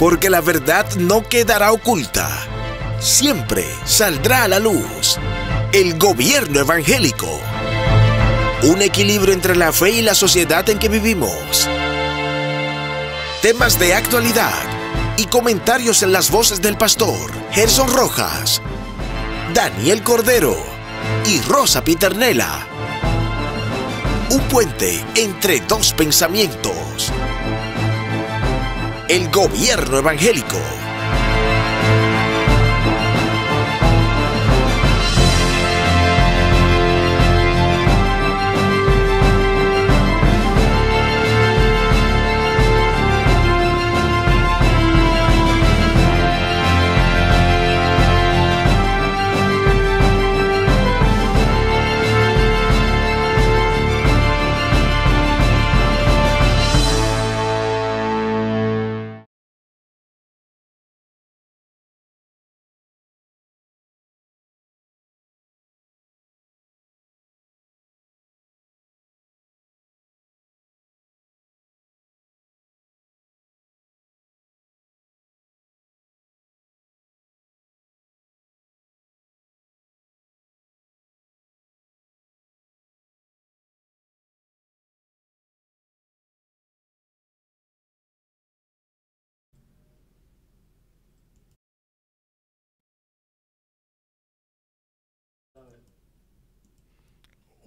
[0.00, 2.26] porque la verdad no quedará oculta.
[3.00, 5.18] Siempre saldrá a la luz
[5.72, 7.28] el gobierno evangélico.
[8.62, 11.68] Un equilibrio entre la fe y la sociedad en que vivimos.
[13.42, 14.54] Temas de actualidad
[15.18, 18.62] y comentarios en las voces del pastor Gerson Rojas,
[19.52, 20.56] Daniel Cordero
[21.26, 22.66] y Rosa Piternela.
[24.30, 27.12] Un puente entre dos pensamientos.
[29.10, 30.89] El gobierno evangélico.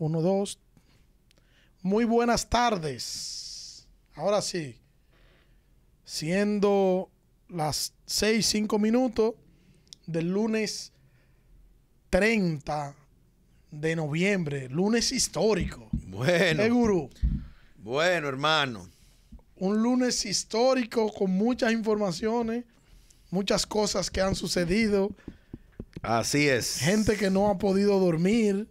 [0.04, 0.60] Uno, dos.
[1.82, 3.88] Muy buenas tardes.
[4.16, 4.76] Ahora sí.
[6.04, 7.10] Siendo
[7.48, 9.36] las seis, cinco minutos
[10.06, 10.92] del lunes
[12.10, 12.94] 30
[13.72, 15.88] de noviembre, lunes histórico.
[15.94, 16.64] Bueno.
[16.64, 17.10] ¿Eh, gurú?
[17.78, 18.86] Bueno, hermano.
[19.56, 22.66] Un lunes histórico con muchas informaciones,
[23.32, 25.12] muchas cosas que han sucedido,
[26.02, 26.80] Así es.
[26.80, 28.68] gente que no ha podido dormir,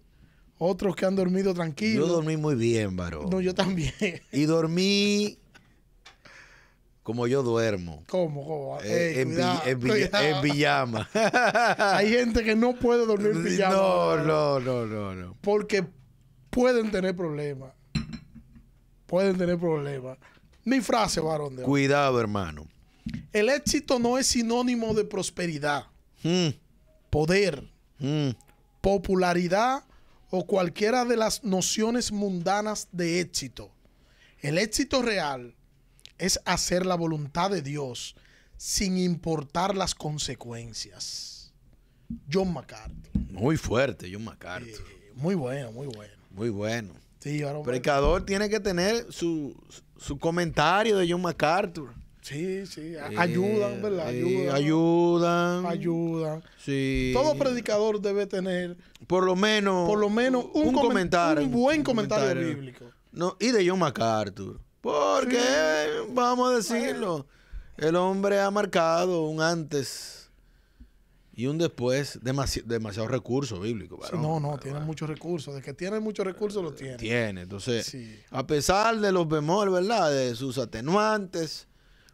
[0.62, 2.08] otros que han dormido Yo tranquilos.
[2.08, 3.28] dormí muy bien, varón.
[3.30, 3.92] No, yo también.
[4.32, 5.38] Y dormí
[7.02, 8.04] como yo duermo.
[8.08, 8.46] ¿Cómo?
[8.46, 8.78] ¿Cómo?
[8.82, 10.24] Eh, en, vi- cuidado, en vi- cuidado.
[10.24, 11.08] en pijama.
[11.96, 13.74] Hay gente que no puede dormir en pijama.
[13.74, 15.36] No, no, no, no, no.
[15.40, 15.84] Porque
[16.50, 17.72] pueden tener problemas.
[19.06, 20.16] Pueden tener problemas.
[20.64, 21.64] Mi frase, varón de.
[21.64, 22.66] Cuidado, hermano.
[23.32, 25.86] El éxito no es sinónimo de prosperidad,
[26.22, 26.50] Mm,
[27.10, 27.68] poder,
[27.98, 28.28] mm.
[28.80, 29.82] popularidad
[30.34, 33.70] o cualquiera de las nociones mundanas de éxito.
[34.40, 35.54] El éxito real
[36.16, 38.16] es hacer la voluntad de Dios
[38.56, 41.52] sin importar las consecuencias.
[42.32, 43.10] John MacArthur.
[43.30, 44.70] Muy fuerte, John MacArthur.
[44.70, 46.14] Eh, muy bueno, muy bueno.
[46.30, 46.94] Muy bueno.
[47.18, 47.42] Sí.
[47.62, 49.54] Predicador tiene que tener su,
[49.98, 51.92] su comentario de John MacArthur.
[52.22, 52.94] Sí, sí.
[52.94, 54.12] Eh, ayudan, ¿verdad?
[54.14, 54.54] eh, Ayudan.
[54.56, 55.66] ayudan.
[55.66, 56.44] Ayudan.
[56.56, 57.10] Sí.
[57.12, 59.88] Todo predicador debe tener Por lo menos.
[59.88, 61.44] por lo menos un, comen- comentario.
[61.44, 62.84] un buen comentario, bíblico.
[63.10, 64.60] No, y de John MacArthur.
[64.80, 65.38] Porque,
[66.10, 67.26] vamos a decirlo,
[67.76, 70.30] el hombre ha marcado un antes
[71.34, 73.98] y un después, demasi- demasiados recursos bíblicos.
[74.00, 74.22] Varón.
[74.22, 75.54] no, no, tiene muchos recursos.
[75.54, 76.96] De que tiene muchos recursos, lo tiene.
[76.98, 78.16] Tiene, entonces, Sí.
[78.30, 80.10] a pesar de los bemol, ¿verdad?
[80.12, 81.66] De sus atenuantes,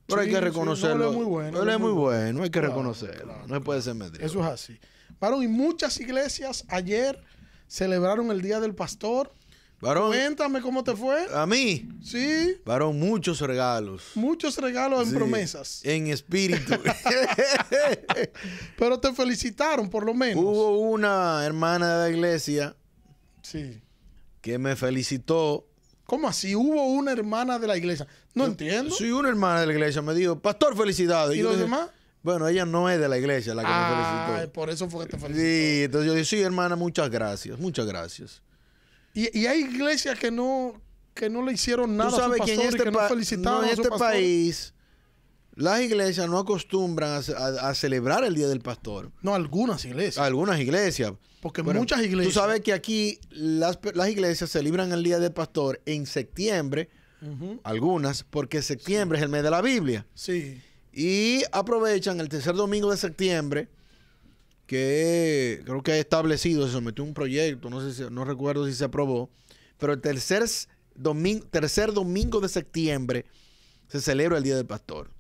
[0.08, 0.96] pero hay que reconocerlo.
[0.96, 3.34] no, él es muy bueno, Él es muy bueno, hay que reconocerlo.
[3.46, 4.24] no puede ser medido.
[4.24, 4.78] Eso es así.
[5.20, 7.22] Varón, y muchas iglesias ayer
[7.66, 9.32] celebraron el Día del Pastor.
[9.80, 11.26] Varón, Cuéntame cómo te fue.
[11.32, 14.02] a mí, Sí, varón, muchos regalos.
[14.16, 15.80] muchos regalos en Sí, promesas.
[15.84, 16.72] En espíritu.
[18.76, 20.42] Pero te felicitaron, por lo menos.
[20.42, 22.76] Hubo una hermana de la iglesia
[23.42, 23.80] Sí.
[24.40, 25.64] que me felicitó.
[26.04, 26.54] ¿Cómo así?
[26.56, 28.06] Hubo una hermana de la iglesia.
[28.38, 28.94] No entiendo.
[28.94, 31.36] Sí, una hermana de la iglesia me dijo, pastor, felicidades.
[31.36, 31.88] ¿Y los demás?
[32.22, 34.52] Bueno, ella no es de la iglesia la que me felicitó.
[34.52, 35.44] por eso fue que te felicitó.
[35.46, 38.42] Sí, entonces yo dije, sí, hermana, muchas gracias, muchas gracias.
[39.14, 40.80] Y, y hay iglesias que no,
[41.14, 42.98] que no le hicieron nada Tú sabes a su que en y este, que no
[43.08, 44.08] felicitaron no, en a su este pastor.
[44.08, 44.74] país
[45.54, 49.10] las iglesias no acostumbran a, a- a celebrar el Día del Pastor.
[49.22, 50.24] No, algunas iglesias.
[50.24, 51.12] Algunas iglesias.
[51.40, 52.32] porque Bueno, muchas iglesias.
[52.34, 56.90] Tú sabes que aquí las, las iglesias celebran el Día del Pastor en septiembre,
[57.64, 60.06] Algunas, porque septiembre es el mes de la Biblia.
[60.14, 60.60] Sí.
[60.92, 63.68] Y aprovechan el tercer domingo de septiembre,
[64.66, 68.74] que creo que ha establecido, se sometió un proyecto, no sé si, no recuerdo si
[68.74, 69.30] se aprobó,
[69.78, 70.44] pero el tercer
[70.94, 73.24] domingo, tercer domingo de septiembre
[73.88, 75.10] se celebra el Día del Pastor.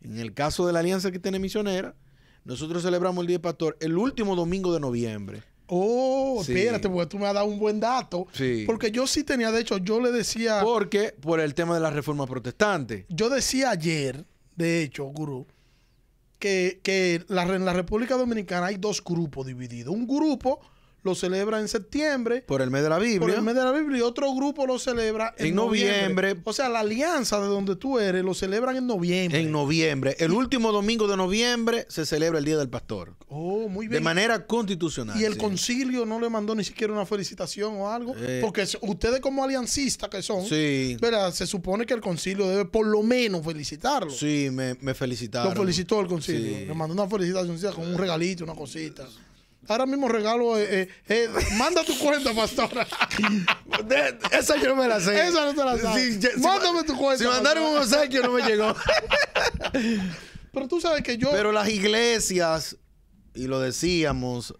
[0.00, 1.94] En el caso de la Alianza Cristiana Misionera,
[2.44, 5.42] nosotros celebramos el Día del Pastor el último domingo de noviembre.
[5.72, 6.52] Oh, Sí.
[6.52, 8.26] espérate, porque tú me has dado un buen dato.
[8.32, 8.64] Sí.
[8.66, 11.90] Porque yo sí tenía, de hecho, yo le decía, Porque por el tema de la
[11.90, 13.06] reforma protestante.
[13.08, 14.24] yo decía ayer
[14.56, 15.46] de hecho, gurú,
[16.38, 19.94] que, que la- en la República Dominicana hay dos grupos divididos.
[19.94, 20.60] Un grupo
[21.02, 23.34] lo celebra en septiembre Por el mes de la por Biblia.
[23.36, 26.36] el mes de la Biblia y otro grupo lo celebra en, En noviembre.
[26.44, 29.40] O sea, la alianza de donde tú eres lo celebran en noviembre.
[29.40, 30.16] En noviembre.
[30.18, 33.14] El último domingo de noviembre se celebra el Día del Pastor.
[33.28, 34.02] oh, muy De bien.
[34.04, 35.18] manera constitucional.
[35.20, 35.38] y el sí.
[35.38, 38.14] concilio no le mandó ni siquiera una felicitación o algo.
[38.18, 38.40] Eh.
[38.42, 40.96] porque ustedes como aliancistas que son, Sí.
[41.00, 41.32] ¿verdad?
[41.32, 44.10] se supone que el concilio debe por lo menos felicitarlo.
[44.10, 45.54] Sí, me, me felicitaron.
[45.54, 46.58] Lo felicitó el concilio.
[46.58, 46.64] Sí.
[46.66, 49.06] Le mandó una felicitación con un regalito, una cosita.
[49.68, 52.86] Ahora mismo regalo, eh, eh, eh, manda tu cuenta, pastora.
[53.86, 55.28] De- esa yo no me la sé.
[55.28, 56.14] Esa no te la sabes.
[56.14, 58.74] Sí, ya- si Mándame ma- tu cuenta, Si mandaron un obsequio no me llegó.
[60.52, 61.30] Pero tú sabes que yo...
[61.30, 62.76] Pero las iglesias,
[63.34, 64.54] y lo decíamos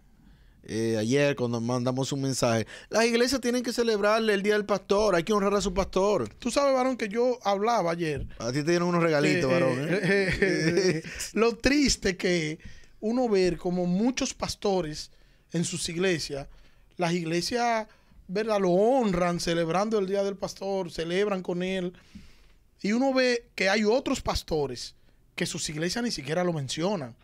[0.62, 5.17] eh, ayer cuando mandamos un mensaje, las iglesias tienen que celebrarle el Día del Pastor.
[5.17, 6.29] Hay que honrar a su pastor.
[6.38, 8.29] Tú sabes, varón, que yo hablaba ayer.
[8.38, 9.79] A ti te dieron unos regalitos, eh, varón.
[9.81, 10.38] eh, ¿eh?
[10.41, 11.02] eh,
[11.32, 12.61] lo triste que
[13.00, 15.11] uno ver como muchos pastores
[15.52, 16.47] en sus iglesias,
[16.97, 17.88] las iglesias,
[18.29, 18.61] ¿verdad?
[18.61, 21.93] Lo honran celebrando el Día del Pastor, celebran con él.
[22.82, 24.94] Y uno ve que hay otros pastores
[25.35, 27.17] que sus iglesias ni siquiera lo mencionan.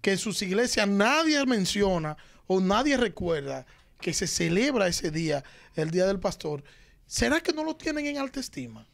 [0.00, 2.16] Que en sus iglesias nadie menciona
[2.46, 3.66] o nadie recuerda
[4.00, 5.44] que se celebra ese día,
[5.74, 6.62] el Día del Pastor.
[7.06, 8.86] ¿Será que no lo tienen en alta estima?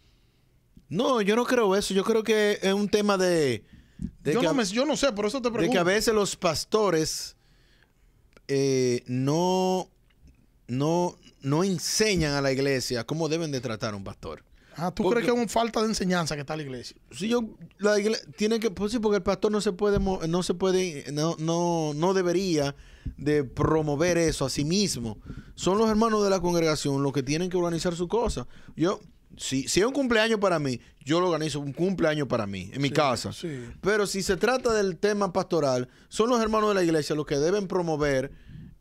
[0.89, 1.95] No, yo no creo eso.
[1.95, 3.65] Yo creo que es un tema de,
[4.23, 5.73] de Yo que, no, a, me- yo no sé, por eso te de pregunto.
[5.73, 7.37] que a veces los pastores
[8.49, 9.89] eh, no,
[10.69, 14.43] no, no enseñan a la iglesia cómo deben de tratar a un pastor.
[14.77, 16.97] Ah, ¿tú Porque- crees que es una falta de enseñanza que está la iglesia?
[17.13, 17.45] Si yo
[17.79, 21.05] la igle- tiene que pues sí porque el pastor no se puede no se puede
[21.13, 22.75] no no no debería
[23.17, 25.19] de promover eso a sí mismo.
[25.55, 28.49] Son los hermanos de la congregación los que tienen que organizar su cosa.
[28.75, 29.01] Yo
[29.39, 32.83] si, si es un cumpleaños para mí, yo lo organizo un cumpleaños para mí en
[32.83, 33.33] mi casa.
[33.33, 33.65] sí.
[33.81, 37.37] Pero si se trata del tema pastoral, son los hermanos de la iglesia los que
[37.37, 38.33] deben promover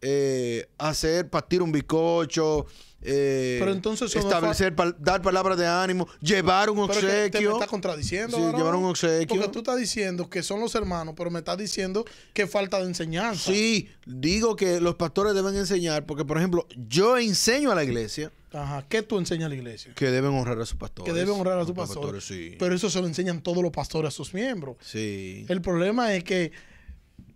[0.05, 2.65] eh, hacer partir un bizcocho,
[3.05, 7.11] eh, Pero entonces establecer, pal- dar palabras de ánimo, llevar un Pero es que te
[7.11, 7.51] me obsequio.
[7.53, 8.37] estás contradiciendo.
[8.37, 8.59] Sí, varón.
[8.59, 9.27] llevar un obsequio.
[9.27, 12.85] Porque tú estás diciendo que son los hermanos, pero me estás diciendo que falta de
[12.85, 13.51] enseñanza.
[13.51, 18.31] Sí, digo que los pastores deben enseñar, porque por ejemplo, yo enseño a la iglesia
[18.55, 18.85] Ajá.
[18.87, 19.93] ¿Qué tú enseñas a la iglesia?
[19.95, 21.11] que deben honrar a sus pastores.
[21.11, 21.97] Que deben honrar a su Los pastor.
[22.03, 22.55] pastores, sí.
[22.59, 24.75] Pero eso se lo enseñan todos los pastores a sus miembros.
[24.79, 25.43] sí.
[25.49, 26.51] El problema es que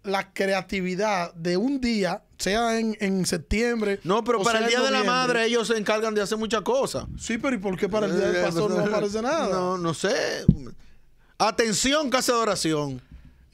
[0.07, 3.99] la creatividad de un día, sea en, en septiembre.
[4.03, 5.03] No, pero o para el Día de la.
[5.03, 7.05] Madre ellos se encargan de hacer muchas cosas.
[7.19, 9.49] Sí, pero ¿y por qué para el día del Eh, pastor no pues, aparece nada?
[9.49, 10.45] No, no sé.
[11.37, 13.01] Atención, casa de oración.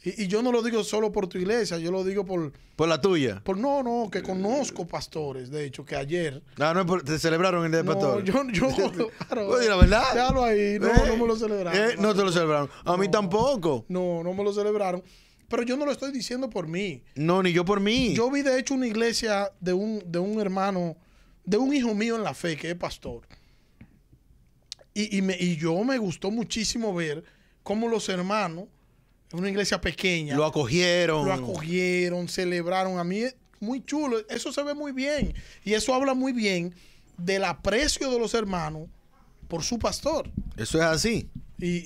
[0.06, 2.90] Y, y yo no lo digo solo por tu iglesia, yo lo digo por, Por
[2.90, 3.42] la tuya.
[3.44, 6.42] por no, no, que conozco pastores, de hecho, que ayer.
[6.60, 8.24] Ah, no, te celebraron el Día del No, Pastor.
[8.24, 8.68] yo, yo,
[9.30, 10.04] claro, Oye, la verdad.
[10.14, 11.82] Déjalo ahí, no, Eh, no me lo celebraron.
[11.92, 12.70] eh, no te lo celebraron.
[12.84, 13.86] A mí tampoco.
[13.88, 15.02] No, no me lo celebraron.
[15.54, 17.04] Pero yo no lo estoy diciendo por mí.
[17.14, 18.16] No, ni yo por mí.
[18.16, 20.98] Yo vi de hecho una iglesia de un, de un hermano,
[21.46, 23.22] de un hijo mío en la fe, que es pastor.
[24.96, 27.24] Y, y, me- y yo me gustó muchísimo ver
[27.62, 28.66] cómo los hermanos,
[29.32, 31.24] en una iglesia pequeña, lo acogieron.
[31.28, 32.98] lo acogieron, celebraron.
[32.98, 34.28] A mí es muy chulo.
[34.30, 35.36] Eso se ve muy bien.
[35.64, 36.74] Y eso habla muy bien
[37.16, 38.88] del aprecio de los hermanos
[39.54, 40.32] por su pastor.
[40.58, 41.30] Eso es así.
[41.60, 41.80] Y, y-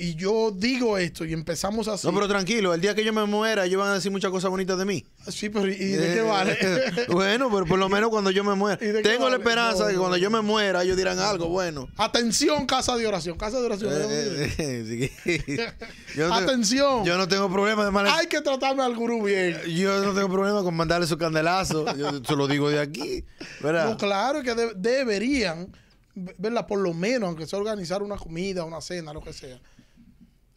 [0.00, 2.04] y- y yo digo esto y empezamos así.
[2.04, 4.50] No, pero tranquilo, el día que yo me muera, ellos van a decir muchas cosas
[4.50, 5.04] bonitas de mí.
[5.28, 6.58] Sí, pero ¿y de qué Eh, vale?
[7.08, 8.84] bueno, pero por lo menos cuando yo me muera.
[8.84, 11.20] ¿Y de qué Tengo la esperanza No, de que cuando yo me muera, ellos dirán
[11.20, 11.86] algo bueno.
[11.96, 13.38] Atención, casa de oración.
[13.38, 13.92] Casa de oración.
[13.94, 15.30] Eh, eh, sí.
[16.16, 17.04] yo, no tengo, Atención.
[17.04, 19.56] yo no tengo problema de mal- Hay que tratarme al gurú bien.
[19.72, 21.86] Yo no tengo problema con mandarle su candelazo.
[21.96, 23.24] Yo se lo digo de aquí.
[23.60, 23.90] ¿verdad?
[23.90, 25.68] No, claro que de- deberían,
[26.14, 29.60] verla por lo menos, aunque sea organizar una comida, una cena, lo que sea.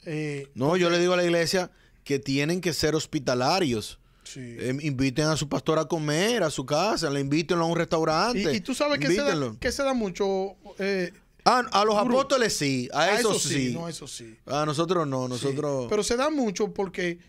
[0.06, 1.72] Eh, No, yo le digo a la iglesia
[2.04, 4.00] que tienen que ser hospitalarios.
[4.24, 4.40] sí.
[4.60, 8.54] Eh, inviten a su pastor a comer a su casa, le invítenlo a un restaurante.
[8.54, 10.56] y, y tú sabes que se, da, que se da mucho.
[10.80, 11.12] eh,
[11.48, 13.72] Ah, a los apóstoles sí, a, a eso, eso sí.
[13.72, 14.36] No, eso sí.
[14.48, 15.30] A nosotros no, Sí.
[15.34, 15.86] nosotros.
[15.90, 17.20] Pero se da mucho porque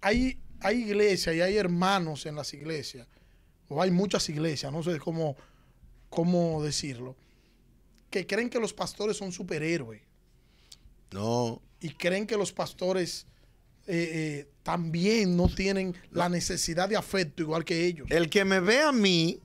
[0.00, 3.06] hay, hay iglesias y hay hermanos en las iglesias,
[3.68, 5.36] o hay muchas iglesias, no sé cómo,
[6.08, 7.14] cómo decirlo,
[8.10, 10.02] que creen que los pastores son superhéroes
[11.10, 11.60] no.
[11.80, 13.26] y creen que los pastores
[13.86, 18.06] eh, eh, también no tienen la necesidad de afecto igual que ellos.
[18.10, 19.40] El que me ve a mí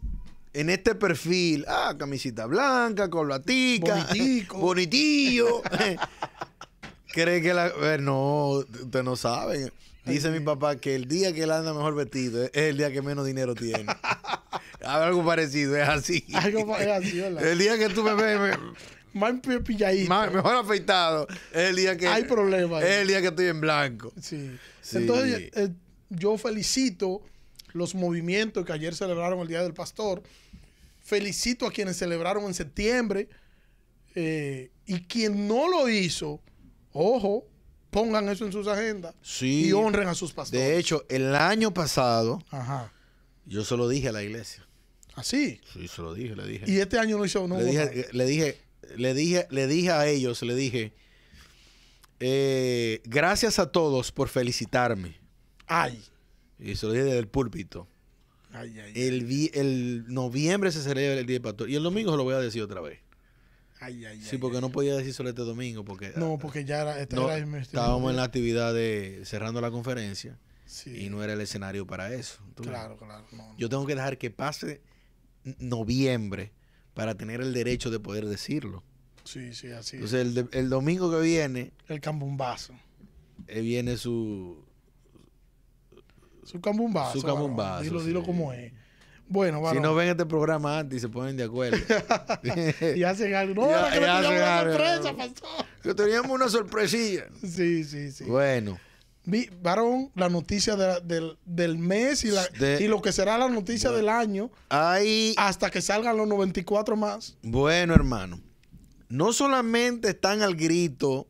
[0.53, 4.57] en este perfil, ah, camisita blanca, colbatica, Bonitico.
[4.59, 5.61] bonitillo,
[7.13, 7.67] cree que la.
[7.67, 9.71] eh, no, ustedes no saben.
[10.05, 13.01] Dice mi papá que el día que él anda mejor vestido es el día que
[13.01, 13.85] menos dinero tiene.
[14.83, 16.25] Algo parecido, es así.
[16.33, 18.57] El día que tú me ves
[19.13, 20.09] más pi- pilladito.
[20.09, 21.27] Más- mejor afeitado.
[21.51, 22.07] Es el día que.
[22.07, 22.83] Hay problema ahí.
[22.85, 24.11] Es el día que estoy en blanco.
[24.21, 24.51] Sí.
[24.81, 24.97] Sí.
[24.97, 25.69] Entonces, eh,
[26.09, 27.21] yo felicito
[27.73, 30.21] los movimientos que ayer celebraron el Día del Pastor.
[31.01, 33.29] Felicito a quienes celebraron en septiembre.
[34.15, 36.41] eh, y quien no lo hizo,
[36.91, 37.45] ojo,
[37.89, 39.67] pongan eso en sus agendas Sí.
[39.67, 40.61] y honren a sus pastores.
[40.65, 42.91] De hecho, el año pasado, Ajá.
[43.45, 44.67] yo se lo dije a la iglesia.
[45.15, 45.59] Así.
[45.73, 46.65] Sí, se lo dije, le dije.
[46.67, 48.07] Y este año no hizo no le, hubo dije nada.
[48.11, 48.57] le dije,
[48.97, 50.93] le dije, le dije a ellos, le dije,
[52.19, 55.15] eh, gracias a todos por felicitarme.
[55.67, 56.03] Ay.
[56.59, 57.87] Y se lo dije desde el púlpito.
[58.51, 61.69] Ay, ay, El, vi- el noviembre se celebra el Día del Pastor.
[61.69, 62.99] Y el domingo se lo voy a decir otra vez.
[63.79, 64.61] ay, ay, Sí, ay, porque ay.
[64.61, 65.83] no podía decir solo este domingo.
[65.83, 66.99] Porque No, porque ya era.
[67.01, 70.37] este no, era estábamos en la actividad de cerrando la conferencia.
[70.65, 71.05] Sí.
[71.05, 72.39] Y no era el escenario para eso.
[72.57, 72.67] Ves.
[72.67, 73.25] Claro, claro.
[73.31, 73.57] no, no.
[73.57, 74.81] Yo tengo que dejar que pase
[75.59, 76.51] noviembre
[76.93, 78.83] para tener el derecho de poder decirlo.
[79.23, 79.95] Sí, sí, así.
[79.97, 82.73] Entonces, el, de- el domingo que viene, el cambumbazo.
[83.47, 84.63] eh, viene su...
[86.43, 87.19] Su cambumbazo.
[87.19, 87.83] Su cambumbazo, varón.
[87.83, 88.07] Dilo, sí.
[88.07, 88.73] dilo como es.
[89.29, 89.81] Bueno, Si varón.
[89.83, 91.77] no ven este programa antes y se ponen de acuerdo.
[92.95, 93.63] y hacen algo.
[93.65, 95.65] No, Ya- que ya teníamos una sorpresa, pastor.
[95.81, 97.25] que teníamos una sorpresilla.
[97.41, 98.25] Sí, sí, sí.
[98.25, 98.77] Bueno,
[99.25, 103.47] Vi, varón, la noticia de del, mes y, la, De- y lo que será la
[103.47, 105.33] noticia del año hay...
[105.37, 107.37] hasta que salgan los 94 más.
[107.41, 108.41] Bueno, hermano.
[109.07, 111.27] No solamente están al grito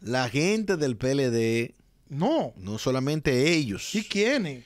[0.00, 1.74] la gente del PLD,
[2.08, 2.52] No.
[2.56, 3.94] no solamente ellos.
[3.94, 4.64] ¿Y quiénes?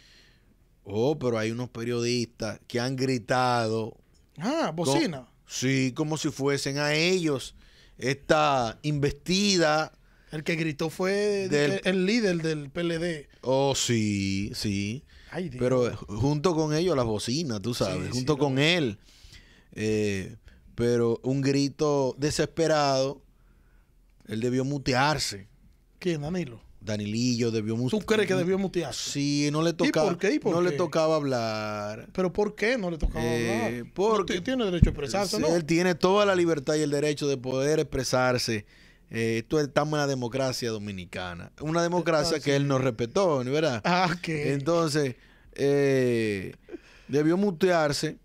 [0.85, 3.97] Oh, pero hay unos periodistas que han gritado.
[4.38, 5.26] Ah, bocina.
[5.47, 7.55] Sí, como si fuesen a ellos
[7.99, 9.93] esta investida.
[10.37, 13.28] El que gritó fue Del- el líder del PLD.
[13.40, 15.02] Oh, sí, sí.
[15.31, 15.50] Ay.
[15.59, 18.99] Pero eh, junto con ellos las bocinas, tú sabes, Sí, junto sí, con él.
[19.73, 20.37] Eh,
[20.75, 23.23] pero un grito desesperado.
[24.28, 25.49] Él debió mutearse.
[25.99, 26.61] ¿Quién, Danilo?
[26.81, 27.99] Danilillo debió mutearse.
[27.99, 29.11] ¿Tú crees que debió mutearse?
[29.11, 30.09] Sí, no le tocaba.
[30.09, 30.35] por qué?
[30.35, 32.09] ¿Y por no le tocaba hablar.
[32.12, 33.93] ¿Pero por qué no le tocaba Eh, hablar?
[33.95, 35.49] porque- No, tiene derecho a expresarse, ¿no?
[35.55, 38.66] Él tiene toda la libertad y el derecho de poder expresarse.
[39.11, 41.53] Eh, esto estamos en la democracia dominicana.
[41.61, 42.57] Una democracia Ah, que sí.
[42.57, 43.81] él nos respetó, ¿verdad?
[43.85, 44.53] Ah, que.
[44.53, 45.15] Entonces,
[45.55, 46.55] eh,
[47.09, 48.19] debió mutearse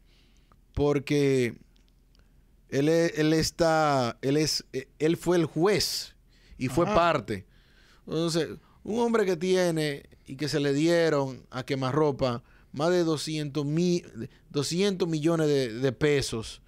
[0.73, 1.55] porque
[2.69, 6.15] él, es- él está, él es, eh, él fue el juez
[6.57, 6.95] y fue Ajá.
[6.95, 7.45] parte.
[8.07, 8.49] Entonces,
[8.83, 14.03] un hombre que tiene y que se le dieron a quemarropa más de 200, mi-
[14.49, 16.61] 200 millones de, de pesos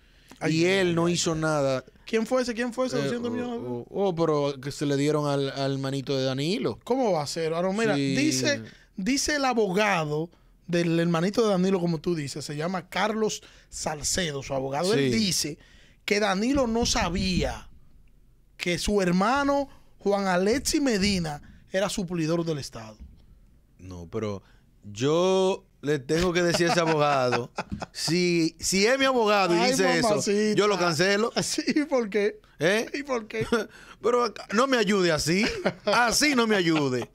[0.43, 1.83] Ay, y él no hizo nada.
[2.05, 2.53] ¿Quién fue ese?
[2.53, 2.97] ¿Quién fue ese?
[3.00, 3.59] Eh, 200 oh, millones.
[3.63, 6.79] oh, oh, pero que se le dieron al, al manito de Danilo.
[6.83, 7.53] ¿Cómo va a ser?
[7.53, 8.15] Ahora, mira, Sí.
[8.15, 8.63] dice,
[8.97, 10.29] dice el abogado
[10.67, 14.93] del hermanito de Danilo, como tú dices, se llama Carlos Salcedo, su abogado.
[14.93, 15.57] Él dice
[16.05, 17.69] que Danilo no sabía
[18.57, 19.67] que su hermano
[20.00, 22.97] Juan Alexi Medina era suplidor del Estado.
[23.79, 24.41] No, pero
[24.83, 27.51] yo le tengo que decir a ese abogado,
[27.91, 30.19] si, si es mi abogado y Ay, dice eso,
[30.55, 31.31] yo lo cancelo.
[31.35, 31.61] ¿Así?
[31.89, 32.39] ¿Por qué?
[32.59, 32.87] ¿eh?
[32.93, 33.45] ¿Y por qué?
[34.01, 35.45] Pero no me ayude así,
[35.85, 37.11] así no me ayude.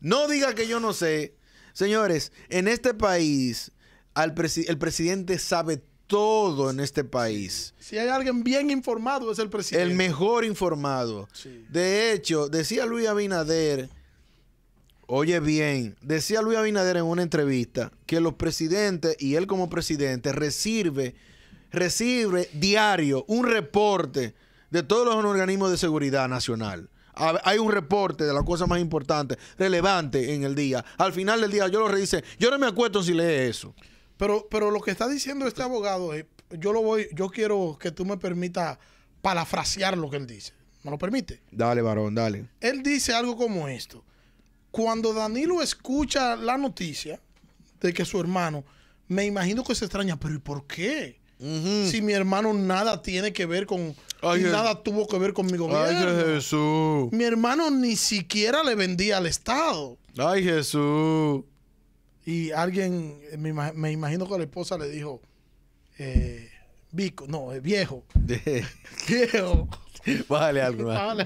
[0.00, 1.34] No diga que yo no sé.
[1.72, 3.72] Señores, en este país,
[4.14, 7.74] al presi- el presidente sabe todo en este país.
[7.80, 9.90] Si hay alguien bien informado, es el presidente.
[9.90, 11.28] El mejor informado.
[11.32, 11.66] Sí.
[11.68, 13.90] De hecho, decía Luis Abinader,
[15.06, 20.32] oye bien, decía Luis Abinader en una entrevista que los presidentes y él como presidente
[20.32, 21.14] recibe,
[21.70, 24.34] recibe diario un reporte
[24.70, 26.90] de todos los organismos de seguridad nacional.
[27.14, 30.84] Hay un reporte de la cosa más importante, relevante en el día.
[30.98, 32.22] Al final del día yo lo redice.
[32.38, 33.74] Yo no me acuerdo si lee eso.
[34.18, 37.90] Pero, pero lo que está diciendo este abogado es, yo lo voy, yo quiero que
[37.90, 38.78] tú me permitas
[39.22, 40.52] parafrasear lo que él dice.
[40.82, 41.40] ¿Me lo permite?
[41.50, 42.48] Dale, varón, dale.
[42.60, 44.04] Él dice algo como esto.
[44.76, 47.18] Cuando Danilo escucha la noticia
[47.80, 48.62] de que su hermano,
[49.08, 51.18] me imagino que se extraña, pero ¿y por qué?
[51.38, 55.52] Si mi hermano nada tiene que ver con, Ay, nada tuvo que ver con mi
[55.52, 56.24] Ay, gobierno.
[56.34, 57.08] Jesús.
[57.12, 59.96] Mi hermano ni siquiera le vendía al Estado.
[60.18, 61.42] Ay, Jesús.
[62.26, 65.22] Y alguien, me, ima- me imagino que la esposa le dijo,
[65.98, 66.50] eh,
[66.92, 68.04] Vico, no, eh, viejo,
[69.08, 69.68] viejo,
[70.28, 70.84] Bájale algo.
[70.88, 71.24] bájale.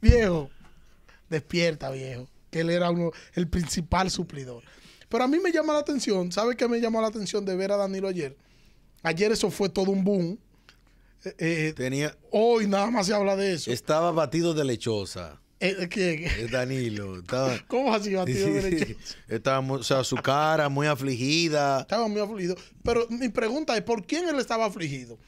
[0.00, 0.50] viejo,
[1.28, 4.62] despierta, viejo, que él era uno, el principal suplidor.
[5.08, 7.72] Pero a mí me llama la atención, ¿sabe qué me llamó la atención de ver
[7.72, 8.36] a Danilo ayer?
[9.02, 10.38] Ayer eso fue todo un boom.
[11.24, 13.70] Eh, eh, Tenía, hoy nada más se habla de eso.
[13.72, 15.40] estaba batido de lechosa.
[15.58, 16.24] Eh, ¿quién?
[16.24, 17.18] Es Danilo.
[17.18, 18.94] Estaba, ¿Cómo así, batido Sí, derecho?
[19.28, 21.80] estaba o sea, su cara muy afligida.
[21.80, 22.56] Estaba muy afligido.
[22.82, 25.18] Pero mi pregunta es, ¿por quién él estaba afligido?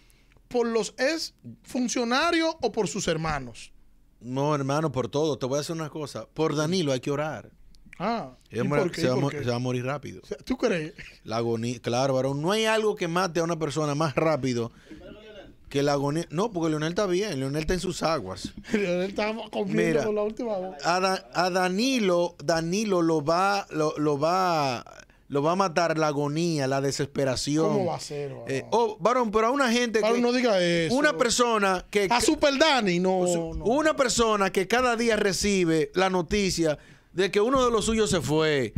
[0.49, 3.73] por los ex funcionarios o por sus hermanos?
[4.23, 5.37] No, hermano, por todo.
[5.39, 6.27] Te voy a decir una cosa.
[6.33, 7.51] Por Danilo hay que orar.
[7.99, 9.01] Ah, ¿y por qué?
[9.03, 9.45] se, ¿Y va, a por mo- qué?
[9.45, 10.23] se va a morir rápido.
[10.45, 10.95] ¿Tú crees?
[11.25, 12.41] La agonía, claro, varón.
[12.43, 14.73] No hay algo que mate a una persona más rápido
[15.69, 16.27] que la agonía.
[16.31, 17.39] No, porque Leonel está bien.
[17.39, 18.53] Leonel está en sus aguas.
[18.73, 20.05] Estaba confiando Mira.
[20.05, 20.77] con la última voz.
[20.85, 24.85] A, Da- a Danilo, Danilo lo va, lo, lo va,
[25.33, 27.67] lo va a matar la agonía, la desesperación.
[27.73, 28.31] ¿Cómo va a ser?
[28.33, 28.45] varón?
[28.49, 30.95] Eh, oh, varón, pero a una gente Varón, que, no diga eso.
[30.95, 33.25] una persona que, A Super Dani, no.
[33.27, 33.65] Su- no.
[33.65, 36.77] Una persona que cada día recibe la noticia
[37.15, 38.75] de que uno de los suyos se fue,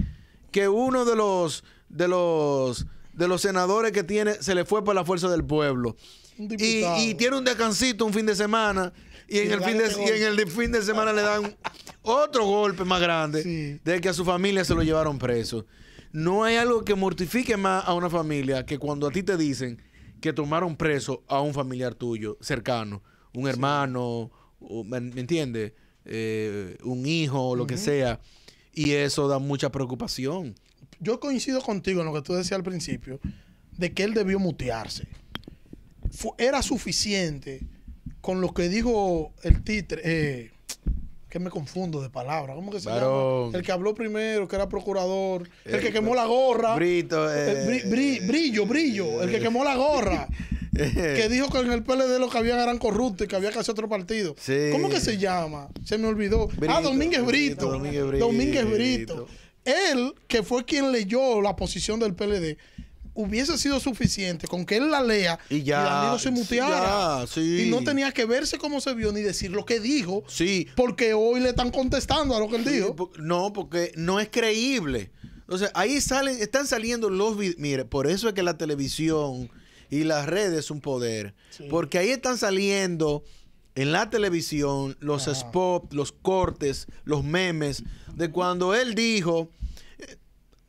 [0.52, 5.00] que uno de los de los de los senadores que tiene se le fue para
[5.00, 5.96] la fuerza del pueblo.
[6.38, 8.92] Un Y, y tiene un descansito un fin de semana
[9.28, 11.56] y en, el fin, de, y en el fin de semana le dan
[12.02, 13.80] otro golpe más grande Sí.
[13.84, 15.66] de que a su familia se lo llevaron preso.
[16.14, 19.82] No hay algo que mortifique más a una familia que cuando a ti te dicen
[20.20, 23.02] que tomaron preso a un familiar tuyo cercano,
[23.34, 24.30] un hermano,
[24.60, 25.72] o- ¿me, me entiendes?
[26.04, 28.20] Eh, un hijo o lo que sea.
[28.72, 30.54] Y eso da mucha preocupación.
[31.00, 33.18] Yo coincido contigo en lo que tú decías al principio,
[33.76, 35.08] de que él debió mutearse.
[36.12, 37.66] Fu- era suficiente
[38.20, 40.02] con lo que dijo el títere.
[40.04, 40.50] Eh,
[41.34, 42.54] que me confundo de palabra.
[42.54, 43.50] ¿Cómo que se llama?
[43.52, 45.50] El que habló primero, que era procurador.
[45.64, 46.76] El Eh, que quemó la gorra.
[46.76, 49.20] Brito, eh, bri- bri- brillo, brillo.
[49.20, 50.28] El que quemó la gorra.
[50.76, 53.58] que dijo que en el PLD lo que había eran corruptos y que había que
[53.58, 54.36] hacer otro partido.
[54.38, 54.68] Sí.
[54.70, 55.70] ¿Cómo que se llama?
[55.84, 56.46] Se me olvidó.
[56.46, 57.66] Brito, ah, Domínguez Brito.
[57.68, 58.26] Domínguez Brito.
[58.26, 59.26] Domínguez Brito.
[59.64, 62.58] Él, que fue quien leyó la posición del PLD,
[63.14, 67.20] hubiese sido suficiente con que él la lea Y ya, Danilo se muteara.
[67.20, 67.62] ya, sí.
[67.66, 71.14] Y no tenía que verse cómo se vio ni decir lo que dijo, Sí, porque
[71.14, 73.10] hoy le están contestando a lo que él Sí, dijo.
[73.18, 75.10] No, porque no es creíble.
[75.40, 77.36] Entonces, ahí salen, están saliendo los.
[77.58, 79.50] Mire, por eso es que la televisión
[79.90, 81.34] y las redes es un poder.
[81.50, 81.64] Sí.
[81.70, 83.22] Porque ahí están saliendo
[83.74, 87.82] en la televisión los spots, los cortes, los memes
[88.14, 89.50] de cuando él dijo
[89.98, 90.16] eh,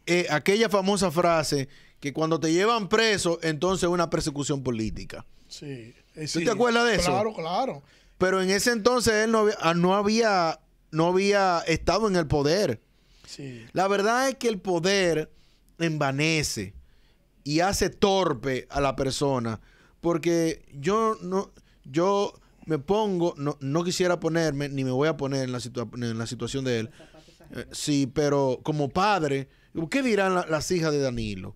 [0.07, 5.25] eh, aquella famosa frase que cuando te llevan preso, entonces es una persecución política.
[5.47, 5.65] Sí.
[5.65, 5.95] eh,
[6.31, 6.45] ¿Tú sí.
[6.45, 7.11] te acuerdas de eso?
[7.11, 7.83] Claro, claro.
[8.17, 10.59] Pero en ese entonces él no había, ah, no había,
[10.91, 12.81] no había estado en el poder.
[13.27, 13.65] Sí.
[13.73, 15.31] La verdad es que el poder
[15.79, 16.73] envanece
[17.43, 19.59] y hace torpe a la persona.
[20.01, 21.51] Porque yo no,
[21.83, 22.33] yo
[22.65, 26.17] me pongo, no, no quisiera ponerme, ni me voy a poner en la, situa- en
[26.17, 26.89] la situación de él.
[27.55, 29.49] Eh, sí, pero como padre,
[29.89, 31.55] ¿qué dirán la- las hijas de Danilo?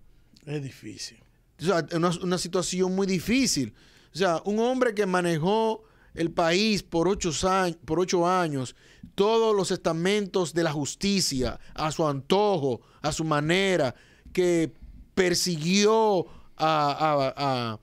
[0.50, 1.18] Es difícil.
[1.60, 3.74] O sea, una, una situación muy difícil.
[4.12, 5.84] O sea, un hombre que manejó
[6.14, 8.74] el país por ocho, años, por ocho años,
[9.14, 13.94] todos los estamentos de la justicia, a su antojo, a su manera,
[14.32, 14.72] que
[15.14, 17.78] persiguió a, a-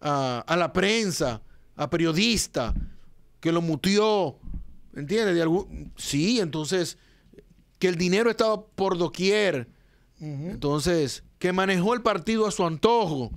[0.00, 1.42] a- a- la prensa,
[1.74, 2.74] a periodistas,
[3.40, 4.38] que lo mutió,
[4.94, 5.34] ¿entiendes?
[5.34, 6.98] De algún, sí, entonces,
[7.78, 9.68] que el dinero estaba por doquier.
[10.20, 13.30] Entonces, que manejó el partido a su antojo,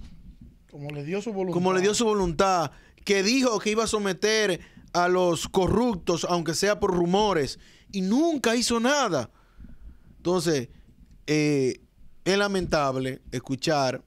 [0.71, 1.53] Como le dio su voluntad.
[1.53, 2.71] como le dio su voluntad,
[3.03, 4.61] que dijo que iba a someter
[4.93, 7.59] a los corruptos, aunque sea por rumores,
[7.91, 9.31] y nunca hizo nada.
[10.17, 10.69] Entonces,
[11.27, 11.81] eh,
[12.25, 14.03] es lamentable escuchar,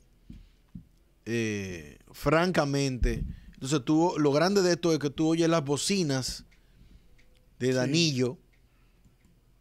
[1.25, 3.25] eh, francamente,
[3.55, 6.45] entonces tú, lo grande de esto es que tú oyes las bocinas
[7.61, 8.39] de Danillo.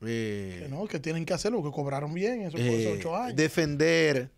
[0.01, 3.15] Eh, Que no, que tienen que hacerlo, que cobraron bien eso por eh, esos ocho
[3.15, 3.35] años.
[3.35, 4.31] defender,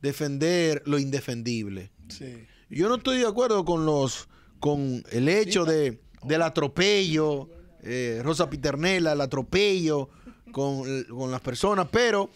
[0.00, 1.90] defender lo indefendible.
[2.08, 2.46] Sí.
[2.70, 4.28] Yo no estoy de acuerdo con los,
[4.60, 7.48] con el hecho de, del atropello,
[7.82, 10.08] eh, Rosa Piternela, el atropello
[10.52, 12.30] con, con las personas, pero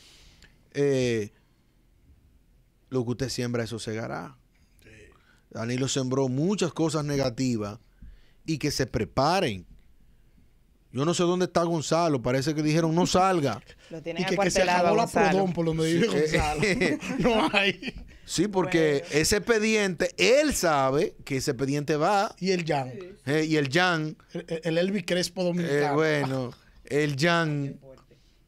[0.72, 1.32] eh,
[2.90, 4.36] lo que usted siembra, eso segará.
[5.50, 7.80] Danilo sembró muchas cosas negativas
[8.46, 9.66] y que se preparen.
[10.92, 13.62] Yo no sé dónde está Gonzalo, parece que dijeron no salga.
[13.90, 16.60] Lo tienen Y que, que se acuartelado a acabó la prodón por donde vive Gonzalo.
[17.20, 17.94] no hay.
[18.24, 22.92] Sí, porque ese expediente, él sabe que ese expediente va Y el Jan.
[23.26, 25.94] eh, y el Jan, El, el Elvis Crespo eh, dominicano.
[25.94, 26.50] bueno,
[26.84, 27.78] el Jan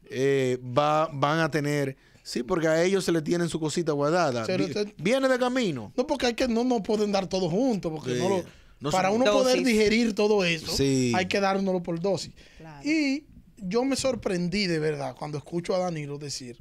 [0.09, 4.45] eh, va, van a tener, sí, porque a ellos se le tienen su cosita guardada.
[4.45, 5.91] Pero Vi- usted- Viene de camino.
[5.97, 8.19] No, porque hay que, no nos pueden dar todo juntos, porque Sí.
[8.21, 8.43] no lo,
[8.83, 11.13] No para uno poder digerir todo eso, Sí.
[11.15, 12.33] hay que dárnoslo por dosis.
[12.57, 12.87] Claro.
[12.87, 13.25] Y
[13.57, 16.59] yo me sorprendí de verdad cuando escucho a Danilo decir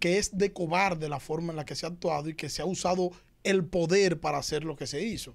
[0.00, 2.62] que es de cobarde la forma en la que se ha actuado y que se
[2.62, 3.12] ha usado
[3.44, 5.34] el poder para hacer lo que se hizo.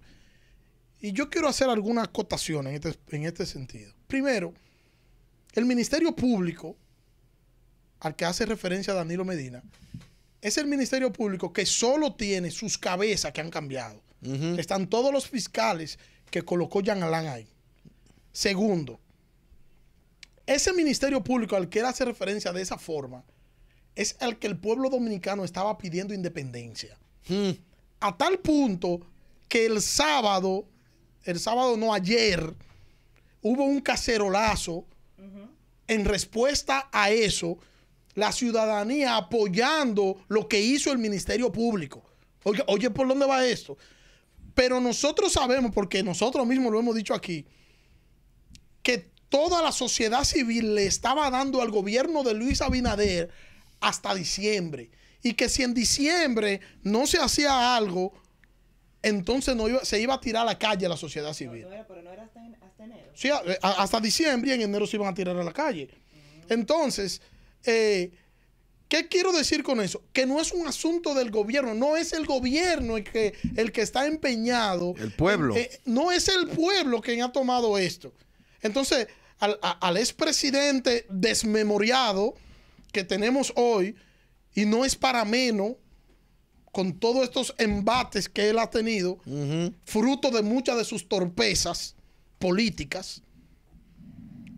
[0.99, 3.93] Y yo quiero hacer algunas acotaciones en este, en este sentido.
[4.07, 4.53] Primero,
[5.53, 6.75] el Ministerio Público,
[8.01, 9.63] al que hace referencia Danilo Medina,
[10.41, 14.01] es el Ministerio Público que solo tiene sus cabezas que han cambiado.
[14.23, 15.97] Están todos los fiscales
[16.29, 17.47] que colocó Jean Alain ahí.
[18.31, 18.99] Segundo,
[20.45, 23.23] ese Ministerio Público al que él hace referencia de esa forma
[23.95, 26.97] es al que el pueblo dominicano estaba pidiendo independencia.
[27.27, 27.51] Hmm.
[27.99, 29.01] A tal punto
[29.47, 30.65] que el sábado,
[31.23, 32.55] el sábado no ayer,
[33.41, 34.85] hubo un cacerolazo
[35.87, 37.57] en respuesta a eso,
[38.15, 42.01] la ciudadanía apoyando lo que hizo el Ministerio Público.
[42.43, 43.77] Oye, oye, ¿por dónde va esto?
[44.53, 47.45] Pero nosotros sabemos, porque nosotros mismos lo hemos dicho aquí,
[48.83, 53.29] que toda la sociedad civil le estaba dando al gobierno de Luis Abinader
[53.79, 54.91] hasta diciembre.
[55.23, 58.11] Y que si en diciembre no se hacía algo,
[59.03, 61.63] entonces no iba- se iba a tirar a la calle la sociedad civil.
[61.63, 63.11] No era, pero no era hasta, en- hasta enero.
[63.13, 65.89] Sí, a- a- hasta diciembre y en enero se iban a tirar a la calle.
[66.49, 67.21] Entonces,
[67.63, 68.11] eh,
[68.91, 70.03] ¿qué quiero decir con eso?
[70.11, 73.81] Que no es un asunto del gobierno, no es el gobierno el que, el que
[73.81, 74.93] está empeñado.
[74.97, 75.55] El pueblo.
[75.55, 78.11] Eh, no es el pueblo quien ha tomado esto.
[78.61, 79.07] Entonces,
[79.39, 82.33] al, a- al expresidente desmemoriado
[82.91, 83.95] que tenemos hoy,
[84.53, 85.75] y no es para menos,
[86.73, 89.19] con todos estos embates que él ha tenido,
[89.85, 91.95] fruto de muchas de sus torpezas
[92.39, 93.21] políticas,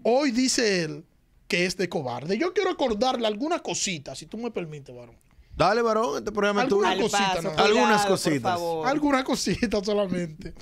[0.04, 1.06] hoy dice él
[1.54, 2.36] que es de cobarde.
[2.36, 5.16] Yo quiero acordarle algunas cositas, si tú me permites, varón.
[5.56, 6.88] Dale, varón, este programa es tuyo.
[6.88, 7.50] Alguna cosita, paso, ¿no?
[7.52, 8.60] cuidado, Algunas cositas.
[8.86, 10.56] Algunas cositas solamente.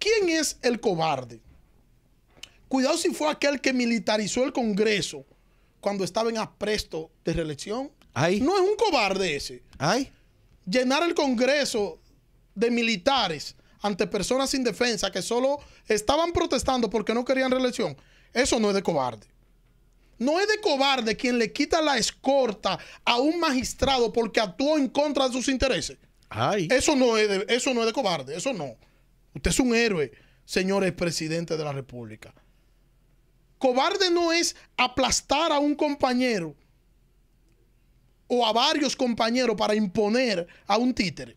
[0.00, 1.40] ¿Quién es el cobarde?
[2.66, 5.24] Cuidado si fue aquel que militarizó el Congreso
[5.78, 7.92] cuando estaba en apresto de reelección.
[8.12, 8.40] Ay.
[8.40, 9.62] No es un cobarde ese.
[9.78, 10.10] Ay.
[10.68, 12.00] llenar el Congreso
[12.56, 17.96] de militares ante personas sin defensa que solo estaban protestando porque no querían reelección,
[18.32, 19.35] eso no es de cobarde.
[20.18, 24.88] No es de cobarde quien le quita la escorta a un magistrado porque actuó en
[24.88, 25.98] contra de sus intereses.
[26.28, 26.68] Ay.
[26.70, 28.76] Eso no es de, eso no es de cobarde, eso no.
[29.34, 30.12] Usted es un héroe,
[30.44, 32.34] señores presidente de la República.
[33.58, 36.54] Cobarde no es aplastar a un compañero
[38.26, 41.36] o a varios compañeros para imponer a un títere.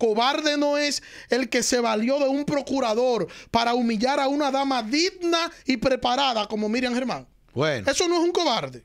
[0.00, 4.82] Cobarde no es el que se valió de un procurador para humillar a una dama
[4.82, 7.28] digna y preparada como Miriam Germán.
[7.52, 7.88] Bueno.
[7.88, 8.82] Eso no es un cobarde.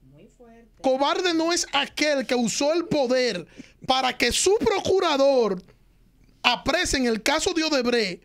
[0.00, 0.70] Muy fuerte.
[0.80, 3.46] Cobarde no es aquel que usó el poder
[3.86, 5.62] para que su procurador
[6.42, 8.24] aprese en el caso de Odebrecht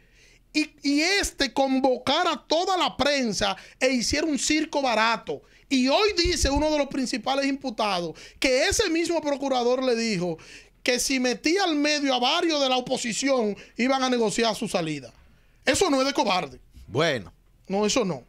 [0.54, 5.42] y, y este convocara a toda la prensa e hiciera un circo barato.
[5.70, 10.38] Y hoy dice uno de los principales imputados que ese mismo procurador le dijo
[10.88, 15.12] que si metía al medio a varios de la oposición iban a negociar su salida.
[15.66, 16.62] Eso no es de cobarde.
[16.88, 17.34] Bueno.
[17.68, 18.24] No, eso no.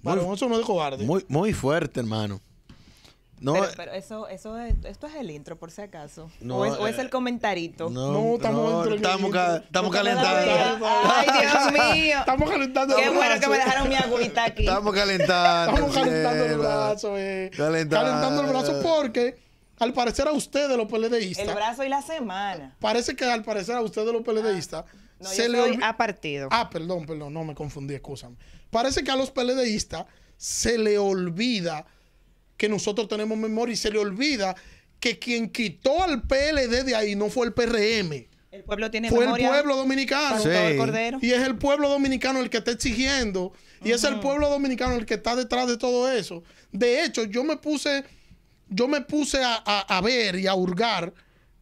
[0.00, 1.04] Varón, eso no es de cobarde.
[1.04, 2.40] Muy, muy fuerte, hermano.
[3.38, 6.30] No, pero, pero eso, eso es, esto es el intro, por si acaso.
[6.40, 7.90] No, o, es, o es eh, el comentarito.
[7.90, 10.86] no, No, estamos no, dentro del estamos, ca- estamos calentando.
[11.14, 11.72] Ay, Dios
[12.04, 12.18] mío.
[12.20, 14.62] Estamos calentando Qué bueno que me dejaron mi agüita aquí.
[14.62, 15.72] Estamos calentando.
[15.74, 17.50] Estamos calentando el brazo, eh.
[17.54, 18.06] Calentando.
[18.06, 19.36] Calentando el brazo porque,
[19.78, 22.76] al parecer a ustedes, los El PLDistas, brazo y la semana.
[22.80, 24.84] parece que al parecer a ustedes, los PLDistas,
[25.20, 26.48] No, se yo le olvi- a partido.
[26.50, 28.36] Ah, perdón, perdón, no me confundí, escúchame.
[28.70, 31.86] Parece que a los PLDistas se le olvida
[32.56, 34.54] que nosotros tenemos memoria y se le olvida
[35.00, 39.26] que quien quitó al PLD de ahí no fue el PRM, El pueblo tiene fue
[39.26, 40.42] el pueblo dominicano.
[40.42, 40.48] Sí.
[41.20, 43.52] Y es el pueblo dominicano el que está exigiendo.
[43.84, 46.42] Y es el pueblo dominicano el que está detrás de todo eso.
[46.72, 48.04] De hecho, yo me puse,
[48.68, 51.12] yo me puse a, a- a ver y a hurgar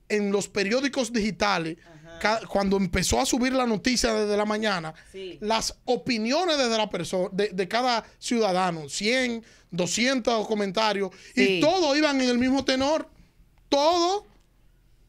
[0.09, 1.77] en los periódicos digitales
[2.49, 5.37] cuando empezó a subir la noticia desde la mañana, Sí.
[5.43, 11.57] las opiniones desde la persona, de, de cada ciudadano, 100, 200 comentarios, Sí.
[11.59, 13.11] y todos iban en el mismo tenor.
[13.69, 14.27] Todo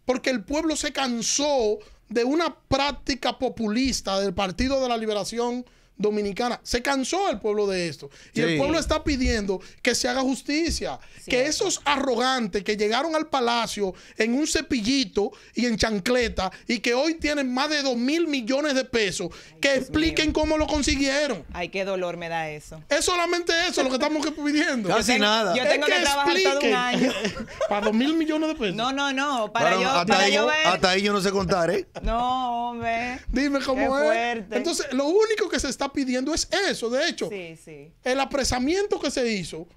[0.06, 1.78] porque el pueblo se cansó
[2.10, 5.66] de una práctica populista del Partido de la Liberación
[5.98, 6.60] Dominicana.
[6.64, 8.10] Se cansó el pueblo de esto.
[8.34, 8.58] Y el Sí.
[8.58, 11.00] pueblo está pidiendo que se haga justicia.
[11.26, 11.50] Que Cierto.
[11.50, 17.16] esos arrogantes que llegaron al palacio en un cepillito y en chancleta y que hoy
[17.16, 19.30] tienen más de 2 mil millones de pesos,
[19.62, 21.44] que expliquen cómo lo consiguieron.
[21.54, 22.82] Ay, qué dolor me da eso.
[22.90, 24.90] Es solamente eso lo que estamos pidiendo.
[24.90, 25.56] Casi Tengo- nada.
[25.56, 27.12] Yo Es tengo que, trabajar todo un año.
[27.70, 28.76] Para 2 mil millones de pesos.
[28.76, 29.52] No, no, no.
[29.52, 30.68] Para Varón, yo, hasta, para ahí, yo ver.
[30.68, 31.88] hasta ahí yo no sé contar, ¿eh?
[32.02, 33.20] No, hombre.
[33.30, 33.90] Dime cómo Qué es.
[33.90, 34.58] fuerte.
[34.58, 36.90] Entonces, lo único que se está pidiendo es eso.
[36.90, 37.92] De hecho, Sí, sí.
[38.04, 39.68] el apresamiento que se hizo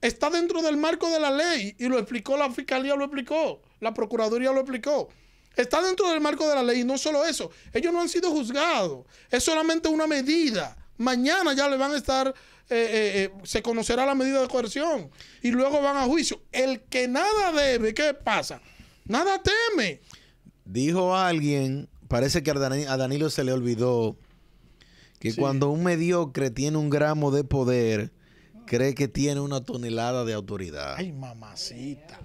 [0.00, 3.92] está dentro del marco de la ley y lo explicó la fiscalía, lo explicó, la
[3.94, 5.08] procuraduría lo explicó.
[5.56, 7.50] Está dentro del marco de la ley y no solo eso.
[7.72, 9.04] Ellos no han sido juzgados.
[9.30, 10.76] Es solamente una medida.
[10.96, 12.32] Mañana ya le van a estar, eh,
[12.70, 15.10] eh, eh, se conocerá la medida de coerción
[15.42, 16.40] y luego van a juicio.
[16.52, 18.60] El que nada debe, ¿qué pasa?
[19.06, 20.00] Nada teme.
[20.64, 24.16] Dijo alguien, parece que a Danilo se le olvidó
[25.20, 25.40] que Sí.
[25.40, 28.10] cuando un mediocre tiene un gramo de poder,
[28.66, 30.96] cree que tiene una tonelada de autoridad.
[30.96, 32.18] Ay, mamacita.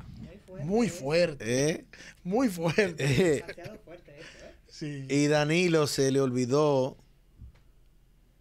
[0.63, 1.85] Muy fuerte, ¿Eh?
[2.23, 2.95] muy fuerte.
[3.45, 3.45] Eh,
[4.67, 5.05] Sí.
[5.09, 6.97] y Danilo se le olvidó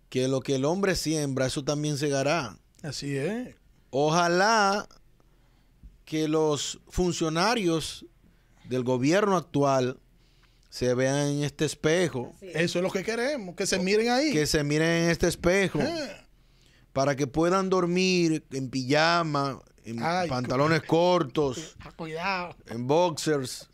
[0.09, 2.57] que lo que el hombre siembra, eso también segará.
[2.83, 3.55] Así es.
[3.90, 4.88] Ojalá
[6.05, 8.07] que los funcionarios
[8.69, 9.99] del gobierno actual
[10.75, 14.33] se vean en este espejo, Eso es lo que queremos, que se miren ahí.
[14.33, 16.17] que se miren en este espejo, Eh,
[16.93, 22.57] para que puedan dormir en pijama, en Ay, pantalones cortos, ah, cuidado.
[22.67, 23.69] en boxers.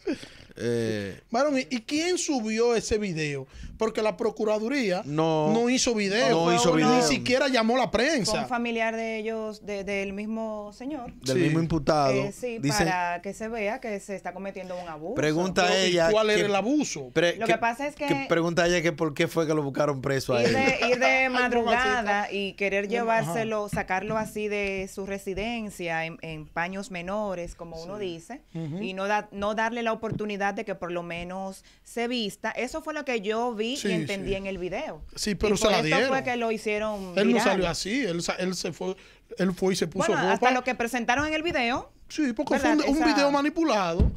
[0.57, 3.47] eh, Varón, ¿y y quién subió ese video?
[3.81, 5.51] Porque la Procuraduría No.
[5.53, 6.29] no hizo video.
[6.29, 6.97] No Fue hizo uno- video.
[6.97, 8.41] Ni siquiera llamó a la Fue prensa.
[8.43, 11.13] un familiar de ellos, de- del mismo señor.
[11.15, 11.43] del Sí.
[11.45, 12.13] mismo imputado.
[12.13, 15.15] Eh, sí, Dicen- para que se vea que se está cometiendo un abuso.
[15.15, 16.11] pregunta a Pero, ¿y ella.
[16.11, 17.09] ¿Cuál que- era el abuso?
[17.15, 19.63] pre- Lo que pasa es que- pregunta a ella que por qué fue que lo
[19.63, 20.55] buscaron preso a Ir él.
[20.55, 22.91] de, ir de madrugada y querer Ajá.
[22.93, 29.07] llevárselo, sacarlo así de su residencia en, en paños menores, como uno dice, y no,
[29.07, 32.51] da- no darle la oportunidad de que por lo menos se vista.
[32.51, 34.35] Eso fue lo que yo vi Sí, y entendí sí.
[34.37, 35.03] en el video.
[35.17, 36.09] Sí, pero Y se por la esto dieron.
[36.09, 38.03] fue que lo hicieron Él no salió así.
[38.03, 38.23] Él,
[38.55, 38.97] se fue,
[39.39, 40.33] él fue y se puso Bueno, ropa.
[40.35, 41.93] hasta lo que presentaron en el video.
[42.09, 44.11] Sí, porque fue un, video manipulado.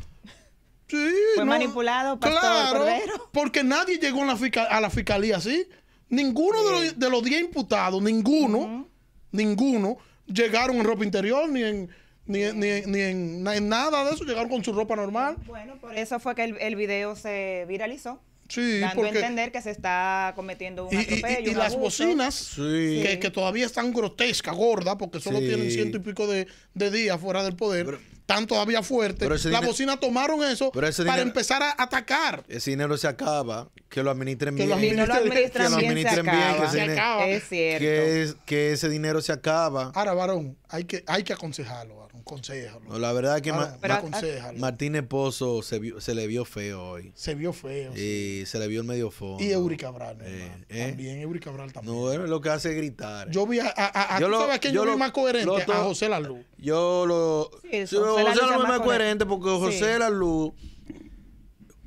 [0.87, 0.97] Sí,
[1.35, 1.49] Fue no.
[1.51, 3.29] manipulado, Pastor Claro, Cordero.
[3.31, 4.37] porque nadie llegó la
[4.69, 5.67] a la fiscalía así.
[6.09, 8.87] Ninguno de los, de los 10 imputados, ninguno,
[9.31, 11.89] ninguno, llegaron en ropa interior, ni en,
[12.25, 15.37] ni, en- ni en- ni en nada de eso, llegaron con su ropa normal.
[15.47, 18.21] Bueno, por eso fue que el, el video se viralizó.
[18.49, 19.19] Sí, dando a porque...
[19.19, 21.49] entender que se está cometiendo un Y, y- atropello.
[21.49, 22.03] y un las abuso.
[22.05, 23.01] bocinas, Sí.
[23.03, 25.47] que, que todavía están grotescas, gordas, porque solo Sí.
[25.47, 29.27] tienen ciento y pico de, de días fuera del poder, Pero- están todavía fuertes.
[29.27, 32.43] Las dinero- bocinas tomaron eso para dinero- empezar a atacar.
[32.47, 34.95] Ese dinero se acaba, que lo administren Que bien.
[34.95, 36.71] no lo Que lo bien, se administren bien, que acaba.
[36.71, 37.27] se- Se acaba.
[37.27, 37.79] Es cierto.
[37.79, 39.91] que, es- que ese dinero se acaba.
[39.95, 42.79] Ahora, varón, hay que, hay que aconsejarlo, varón, aconsejalo.
[42.89, 43.77] No, la verdad es que Varón,
[44.11, 44.51] Ma-.
[44.57, 47.11] Martínez Pozo se, vio- se le vio feo hoy.
[47.15, 47.93] Se vio feo.
[47.93, 48.39] sí.
[48.41, 49.43] Y se le vio el medio fondo.
[49.43, 50.65] Y Eury Cabral, Eh, hermano.
[50.69, 50.87] eh.
[50.89, 51.95] También Eury Cabral también.
[51.95, 53.29] No, bueno, lo que hace es gritar.
[53.29, 55.45] Yo vi a, a, a- Yo ¿tú lo- sabes quién yo vi lo- más coherente?
[55.45, 56.43] lo a José Lalu.
[56.57, 57.51] Yo lo.
[57.61, 59.59] Sí, Sí, José José Lalu es es más coherente porque Sí.
[59.59, 60.55] José Lalu.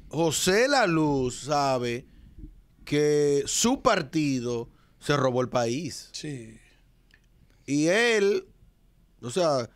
[0.09, 2.07] José Lalu sabe
[2.85, 4.71] que su partido
[5.01, 6.09] se robó el país.
[6.13, 6.59] Sí.
[7.67, 8.47] Y él,
[9.21, 9.69] o sea,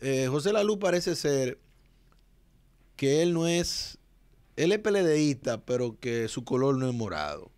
[0.00, 1.58] eh, José Lalu parece ser
[2.96, 3.98] que él no es,
[4.56, 7.50] él es PLDista, pero que su color no es morado.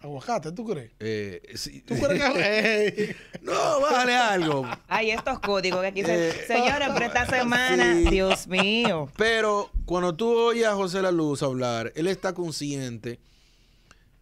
[0.00, 0.90] Aguacate, ¿tú crees?
[1.00, 1.80] Eh, sí.
[1.80, 3.16] ¿Tú crees que.?
[3.40, 4.66] No, bájale algo.
[4.88, 6.28] Hay estos códigos que aquí se...
[6.28, 8.10] Eh, Señores, pero esta semana, sí.
[8.10, 9.08] Dios mío.
[9.16, 13.18] Pero cuando tú oyes a José La Luz hablar, él está consciente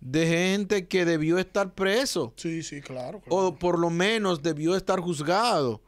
[0.01, 3.21] de gente que debió estar preso Sí, sí, claro.
[3.21, 3.37] claro.
[3.47, 5.81] o por lo menos debió estar juzgado.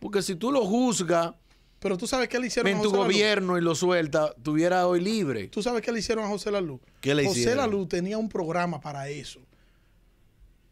[0.00, 1.32] Porque si tú lo juzgas
[1.78, 3.12] Pero tú sabes qué le hicieron en a tu José Lalu?
[3.12, 5.48] gobierno y lo sueltas, tuviera hoy libre.
[5.48, 6.80] ¿Tú sabes qué le hicieron a José Lalu?
[7.00, 7.58] ¿Qué le José hicieron?
[7.58, 9.40] Lalu tenía un programa para eso.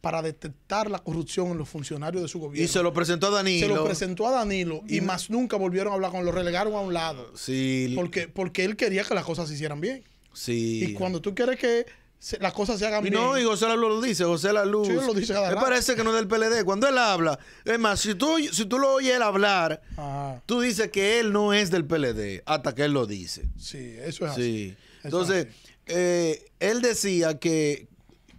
[0.01, 2.65] Para detectar la corrupción en los funcionarios de su gobierno.
[2.65, 3.67] Y se lo presentó a Danilo.
[3.67, 6.27] Se lo presentó a Danilo y más nunca volvieron a hablar con él.
[6.27, 7.33] Lo relegaron a un lado.
[7.37, 10.05] Sí, Porque, porque él quería que las cosas se hicieran bien.
[10.33, 10.85] sí.
[10.85, 11.85] Y cuando tú quieres que
[12.19, 13.23] se- las cosas se hagan Y bien.
[13.23, 14.87] no, y José La Luz lo dice, José La Luz.
[14.89, 15.67] Sí, lo dice cada Me rato.
[15.67, 16.65] parece que no es del PLD.
[16.65, 20.61] Cuando él habla, es más, si tú, si tú lo oyes él hablar, Ajá, tú
[20.61, 23.49] dices que él no es del PLD, hasta que él lo dice.
[23.59, 24.43] sí, eso es así.
[24.43, 24.77] Sí.
[24.99, 25.73] Eso Entonces, es así.
[25.87, 27.87] eh, él decía que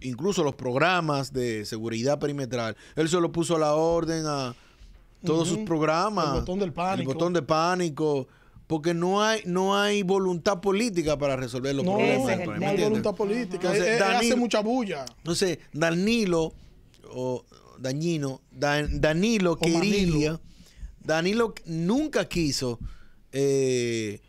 [0.02, 4.54] incluso los programas de seguridad perimetral, él se lo puso a la orden a
[5.24, 6.26] todos sus programas.
[6.34, 7.10] El botón del pánico.
[7.10, 8.28] El botón de pánico.
[8.70, 12.30] Porque no hay, no hay voluntad política para resolver los No, problemas.
[12.30, 12.88] Es no país, ¿me hay entiendes?
[12.88, 13.56] voluntad política.
[13.56, 15.04] Entonces, Él- él hace Danilo- mucha bulla.
[15.18, 16.52] Entonces, Danilo,
[17.12, 17.44] o
[17.80, 20.40] Dañino, Dan- Danilo quería, Manilo.
[21.02, 22.78] Danilo nunca quiso
[23.32, 24.20] eh,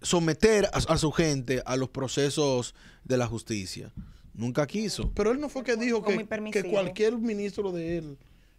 [0.00, 3.92] someter a, a su gente a los procesos de la justicia.
[4.32, 5.12] Nunca quiso.
[5.14, 8.18] Pero él no fue que dijo que, que cualquier ministro de él,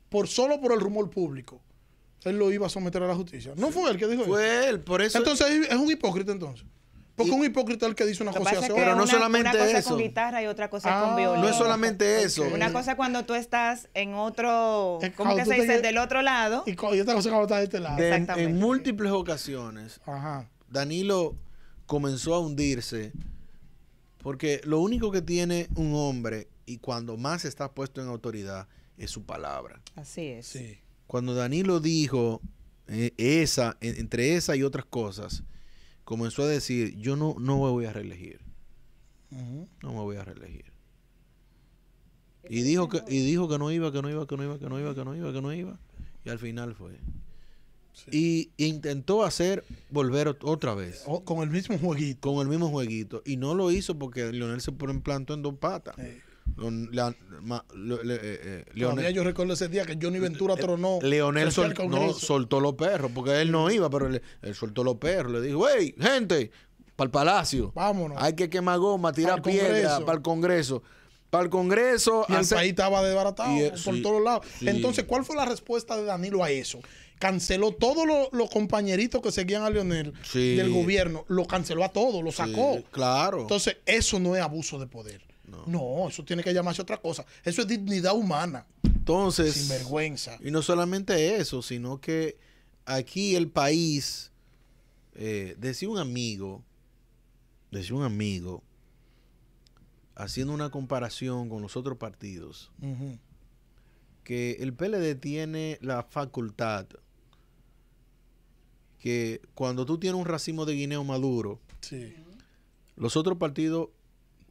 [0.09, 1.61] por solo por el rumor público,
[2.25, 3.53] él lo iba a someter a la justicia.
[3.55, 4.31] No fue él que dijo eso.
[4.31, 5.17] Fue él, por eso.
[5.17, 6.65] Entonces es un hipócrita entonces.
[7.15, 8.73] Porque Y- un hipócrita es el que dice una cosa y pasa es hace que
[8.73, 8.83] otra.
[8.85, 9.89] Pero no una, solamente una cosa es eso.
[9.91, 11.41] con guitarra y otra cosa es Ah, con violín.
[11.41, 12.43] no es solamente eso.
[12.51, 15.67] Una cosa es cuando tú estás en otro, Es ¿cómo que se dice?
[15.67, 16.63] te- Del otro lado.
[16.65, 17.97] Y, y otra cosa cuando está de este lado.
[17.97, 18.49] De- Exactamente.
[18.49, 20.49] en múltiples ocasiones, Ajá.
[20.69, 21.35] Danilo
[21.85, 23.11] comenzó a hundirse
[24.23, 29.11] porque lo único que tiene un hombre y cuando más está puesto en autoridad es
[29.11, 29.81] su palabra.
[29.95, 30.47] Así es.
[30.47, 30.79] Sí.
[31.07, 32.41] Cuando Danilo dijo
[32.87, 35.43] eh, esa, en- entre esa y otras cosas,
[36.03, 38.39] comenzó a decir, yo no, no me voy a reelegir.
[39.81, 40.65] No me voy a reelegir.
[42.49, 44.67] Y dijo que, y dijo que no iba, que no iba, que no iba, que
[44.69, 45.79] no iba, que no iba, que no iba.
[46.25, 46.99] Y al final fue.
[48.11, 51.03] Y intentó hacer volver ot- otra vez.
[51.05, 52.19] O- con el mismo jueguito.
[52.33, 53.21] Con el mismo jueguito.
[53.25, 55.95] Y no lo hizo porque Leonel se plantó en dos patas.
[55.99, 56.21] Eh,
[56.57, 57.15] Leon- Leon-
[58.09, 60.99] eh, eh, Leonel, yo recuerdo ese día que Johnny Ventura tronó.
[61.01, 64.95] Leonel sol- no, soltó los perros, porque él no iba, pero él, él soltó los
[64.97, 65.31] perros.
[65.33, 66.51] Le dijo, hey, gente,
[66.95, 67.71] para el palacio.
[67.75, 68.17] Vámonos.
[68.21, 70.83] Hay que quemar goma, tirar piedra para el Congreso.
[71.29, 72.25] Para el Congreso.
[72.29, 74.45] Y el hacer- país estaba desbaratado Y, eh, por sí, todos lados.
[74.59, 74.69] sí.
[74.69, 76.79] Entonces, ¿cuál fue la respuesta de Danilo a eso?
[77.17, 80.55] Canceló todos los, los compañeritos que seguían a Leonel Sí.
[80.55, 81.25] del gobierno.
[81.29, 82.83] Lo canceló a todos, lo sacó.
[82.91, 83.41] claro.
[83.41, 85.21] Entonces, eso no es abuso de poder.
[85.67, 86.07] No.
[86.09, 87.25] eso tiene que llamarse otra cosa.
[87.43, 90.37] Eso es dignidad humana, Entonces, sin vergüenza.
[90.43, 92.37] y no solamente eso, sino que
[92.85, 94.31] aquí el país,
[95.13, 96.63] eh, decía un amigo,
[97.71, 98.63] decía un amigo,
[100.15, 102.71] haciendo una comparación con los otros partidos,
[104.23, 106.85] que el PLD tiene la facultad
[108.99, 112.13] que cuando tú tienes un racimo de guineo maduro, Sí.
[112.95, 113.89] los otros partidos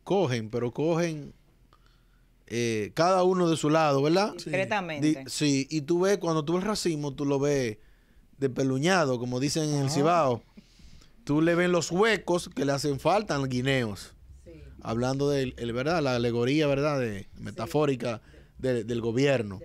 [0.04, 1.32] cogen, pero cogen
[2.46, 4.32] eh, cada uno de su lado, ¿verdad?
[4.34, 5.06] Discretamente.
[5.06, 7.78] Di- sí, y tú ves, cuando tú ves el racimo, tú lo ves
[8.38, 10.42] despeluñado, como dicen en el Cibao.
[11.24, 14.14] Tú le ves los huecos que le hacen falta al guineos.
[14.80, 16.98] Hablando de el, verdad, la alegoría, ¿verdad?
[16.98, 18.20] De, metafórica
[18.58, 19.60] de- del gobierno.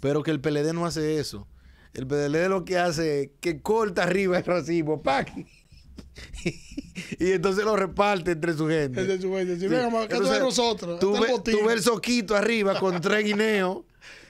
[0.00, 1.48] Pero que el PLD no hace eso.
[1.94, 5.32] El PLD lo que hace es que corta arriba el racimo, ¡pac!
[7.18, 9.04] y entonces lo reparte entre su gente.
[9.04, 9.58] De su gente.
[9.58, 9.66] Sí.
[9.68, 11.00] venga, de Entonces, nosotros.
[11.00, 11.58] Tú, botín.
[11.58, 13.78] tú ves el soquito arriba con tres guineos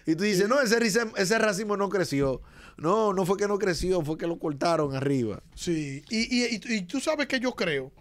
[0.07, 0.79] y tú dices, no, ese,
[1.17, 2.41] ese racimo no creció.
[2.77, 5.43] No, no fue que no creció, fue que lo cortaron arriba.
[5.55, 7.93] Sí, y, y, y- y tú sabes que yo creo,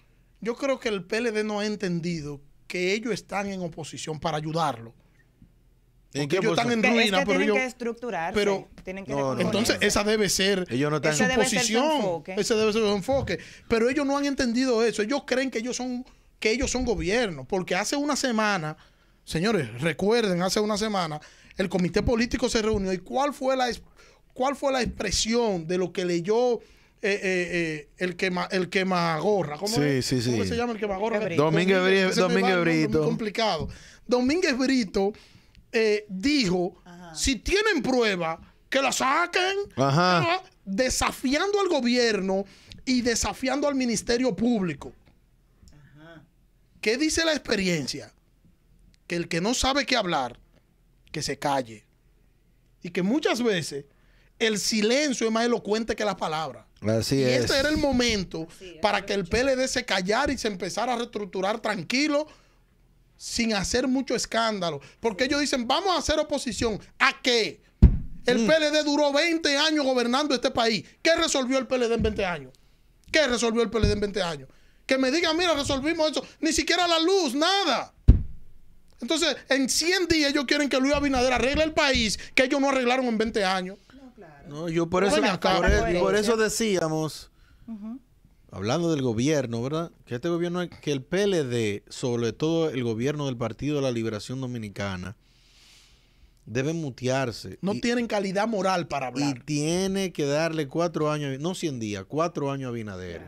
[0.41, 4.93] yo creo que el PLD no ha entendido que ellos están en oposición para ayudarlo.
[6.13, 6.99] ¿En Porque qué ellos están en posición?
[6.99, 7.57] Es ruina, que pero tienen ellos...
[7.57, 8.33] que estructurarse.
[8.39, 9.39] pero- tienen que No.
[9.39, 11.91] Entonces, esa debe ser Ellos no están Ese su debe ser su posición.
[11.95, 12.35] enfoque.
[12.37, 13.39] Ese debe ser su enfoque.
[13.67, 15.01] Pero ellos no han entendido eso.
[15.01, 16.05] Ellos creen que ellos son,
[16.39, 17.45] que ellos son gobierno.
[17.45, 18.77] Porque hace una semana,
[19.23, 21.19] señores, recuerden, hace una semana,
[21.57, 22.93] el comité político se reunió.
[22.93, 23.81] ¿Y cuál fue la, es-
[24.33, 26.59] cuál fue la expresión de lo que leyó eh,
[27.01, 29.57] eh, eh, el quema, el quemagorra?
[29.57, 30.05] ¿Cómo, Sí, es?
[30.05, 30.49] sí, ¿Cómo sí.
[30.49, 31.19] se llama el quemagorra?
[31.35, 33.03] Domínguez Brito, Domínguez Brito.
[33.03, 33.67] complicado.
[34.07, 35.13] Domínguez Brito
[35.73, 36.81] eh, dijo,
[37.15, 39.57] si tienen prueba, que la saquen.
[39.75, 40.19] Ajá.
[40.19, 42.45] Ah, Desafiando al gobierno
[42.85, 44.93] y desafiando al Ministerio Público.
[46.81, 48.13] ¿Qué dice la experiencia?
[49.07, 50.39] Que el que no sabe qué hablar,
[51.11, 51.85] que se calle.
[52.81, 53.85] Y que muchas veces
[54.39, 56.65] el silencio es más elocuente que las palabras.
[56.81, 57.45] Así Y es.
[57.45, 58.47] este era el momento
[58.81, 62.27] para que el PLD se callara y se empezara a reestructurar tranquilo,
[63.23, 64.81] sin hacer mucho escándalo.
[64.99, 66.77] Porque ellos dicen, vamos a hacer oposición.
[66.99, 67.61] ¿A qué?
[68.25, 68.47] El Mm.
[68.47, 70.83] PLD duró 20 años gobernando este país.
[71.01, 72.51] ¿Qué resolvió el PLD en 20 años?
[73.13, 74.49] ¿Qué resolvió el PLD en 20 años?
[74.85, 76.25] Que me digan, mira, resolvimos eso.
[76.41, 77.93] Ni siquiera la luz, nada.
[78.99, 82.69] Entonces, en 100 días ellos quieren que Luis Abinader arregle el país que ellos no
[82.69, 83.77] arreglaron en 20 años.
[84.49, 87.31] No, yo por Ven eso, por, por eso decíamos,
[88.53, 89.91] hablando del gobierno, ¿verdad?
[90.05, 94.39] Que este gobierno, que el PLD, sobre todo el gobierno del Partido de la Liberación
[94.41, 95.17] Dominicana,
[96.45, 97.57] debe mutearse.
[97.61, 99.43] No y, tienen calidad moral para y hablar.
[99.45, 103.21] tiene que darle cuatro años, no 100 días, cuatro años a Abinader.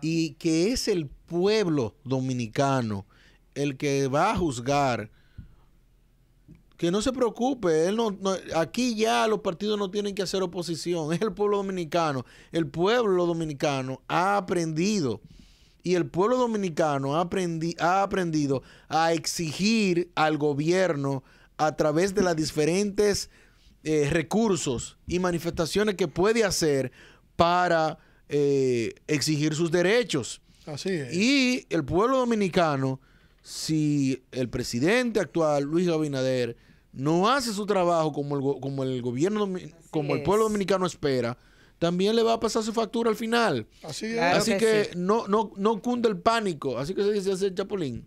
[0.00, 3.06] Y que es el pueblo dominicano
[3.54, 5.10] el que va a juzgar.
[6.80, 10.42] Que no se preocupe, él no, no- aquí ya los partidos no tienen que hacer
[10.42, 12.24] oposición, es el pueblo dominicano.
[12.52, 15.20] El pueblo dominicano ha aprendido
[15.82, 21.22] y el pueblo dominicano ha, aprendi- ha aprendido a exigir al gobierno
[21.58, 23.28] a través de las diferentes
[23.84, 26.92] eh, recursos y manifestaciones que puede hacer
[27.36, 27.98] para
[28.30, 30.40] eh, exigir sus derechos.
[30.64, 31.14] Así es.
[31.14, 33.00] Y el pueblo dominicano,
[33.42, 36.56] si el presidente actual, Luis Abinader,
[36.92, 39.48] no hace su trabajo como el, como el gobierno,
[39.90, 40.24] como el es.
[40.24, 41.36] pueblo dominicano espera,
[41.78, 43.66] también le va a pasar su factura al final.
[43.82, 44.14] Así es.
[44.14, 44.90] Claro así que que, sí.
[44.96, 46.78] no, no, no cunde el pánico.
[46.78, 48.04] Así que se dice ese chapulín.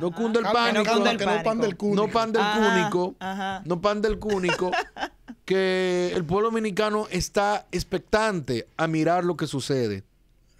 [0.00, 0.84] No cunde el pánico.
[0.84, 1.62] calma, cunde el que no pan pánico.
[1.66, 2.06] del cúnico.
[2.06, 3.14] No pan del Ajá, cúnico.
[3.18, 3.62] ajá.
[3.64, 4.70] No pan del cúnico.
[5.44, 10.04] que el pueblo dominicano está expectante a mirar lo que sucede.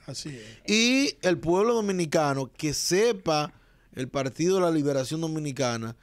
[0.06, 0.70] Así es.
[0.70, 3.52] Y el pueblo dominicano que sepa
[3.94, 5.96] el Partido de la Liberación Dominicana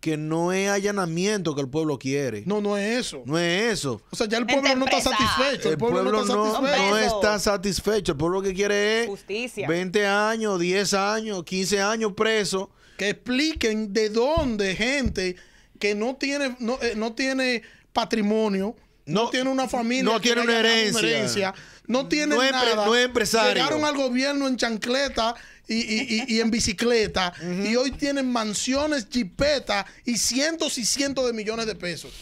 [0.00, 2.42] que no es allanamiento que el pueblo quiere.
[2.46, 3.22] No, no es eso.
[3.26, 4.00] No es eso.
[4.10, 5.68] O sea, ya el pueblo no está satisfecho.
[5.68, 6.88] El El pueblo, no está no, satisfecho.
[6.90, 8.12] no está satisfecho.
[8.12, 9.68] El pueblo lo que quiere es Justicia.
[9.68, 12.70] 20 años, 10 años, 15 años preso.
[12.96, 15.36] que expliquen de dónde gente
[15.78, 17.62] que no tiene no, eh, no tiene
[17.94, 18.76] patrimonio
[19.06, 21.54] no, No- tiene una familia no tiene una herencia.
[21.86, 23.54] no tiene No nada no es empresario.
[23.54, 25.34] llegaron al gobierno en chancleta
[25.70, 27.32] y, y- y- y en bicicleta
[27.64, 32.12] y hoy tienen mansiones jipetas y cientos y cientos de millones de pesos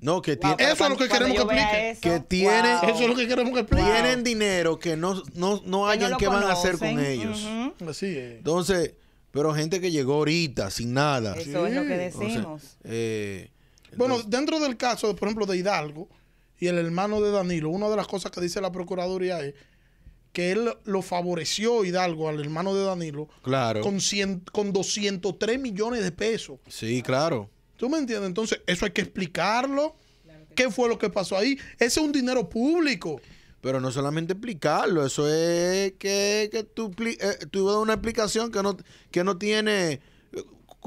[0.00, 1.90] No, que Wow, tiene- Eso es lo que queremos que yo vea explique.
[1.90, 2.90] eso, Que tiene- wow.
[2.90, 6.26] eso es lo que queremos que expliquen tienen dinero que no, no, no hayan qué
[6.28, 7.46] van a hacer con ellos.
[7.88, 8.92] Así es Entonces,
[9.30, 11.34] pero gente que llegó ahorita sin nada.
[11.36, 12.06] Eso es lo que.
[12.06, 12.62] Entonces, decimos.
[12.84, 13.50] eh,
[13.96, 16.08] Bueno, dentro del caso, por ejemplo, de Hidalgo
[16.58, 19.54] y el hermano de Danilo, una de las cosas que dice la Procuraduría es
[20.36, 23.80] que él lo favoreció Hidalgo al hermano de Danilo claro.
[23.80, 26.58] con, cien- con 203 millones de pesos.
[26.68, 27.48] Sí, claro.
[27.78, 28.28] ¿Tú me entiendes?
[28.28, 29.96] Entonces, eso hay que explicarlo.
[30.54, 31.58] ¿Qué fue lo que pasó ahí?
[31.78, 33.18] Ese es un dinero público.
[33.62, 38.62] Pero no solamente explicarlo, eso es que, que tú, eh, tú das una explicación que
[38.62, 38.76] no,
[39.10, 40.00] que no tiene.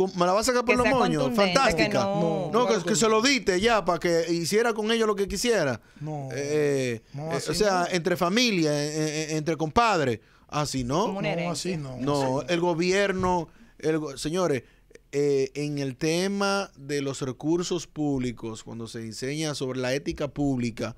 [0.08, 1.36] Me la vas a sacar por Que los moños.
[1.36, 1.88] Fantástica.
[1.88, 5.16] que no- No, claro que, se lo diste ya para que hiciera con ellos lo
[5.16, 5.82] que quisiera.
[6.00, 7.88] No, Eh, no, eh, así o sea, no.
[7.96, 10.20] entre familia, eh, entre compadres.
[10.48, 11.22] Así no.
[11.22, 11.98] No, así no.
[11.98, 14.64] No, el gobierno, el señores,
[15.12, 20.96] eh, en el tema de los recursos públicos, cuando se enseña sobre la ética pública,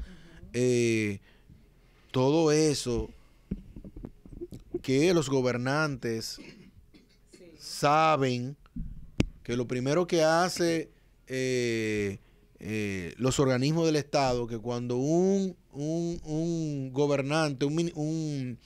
[0.53, 1.19] eh,
[2.11, 3.09] todo eso
[4.81, 6.39] que los gobernantes
[7.59, 8.57] saben
[9.43, 10.91] que lo primero que hace
[11.27, 12.19] eh,
[12.59, 18.57] eh, los organismos del Estado, que cuando un, un, un gobernante, un, un,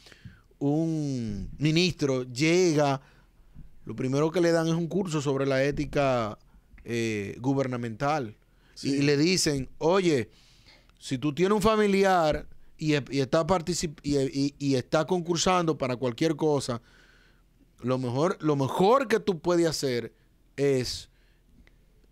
[0.59, 3.01] un ministro llega,
[3.85, 6.37] lo primero que le dan es un curso sobre la ética
[6.83, 8.35] eh, gubernamental.
[8.83, 10.29] Y le dicen, oye,
[10.99, 12.47] si tú tienes un familiar
[12.77, 16.81] y, y está particip- y, y- y está concursando para cualquier cosa,
[17.81, 20.11] lo mejor, lo mejor que tú puedes hacer
[20.57, 21.09] es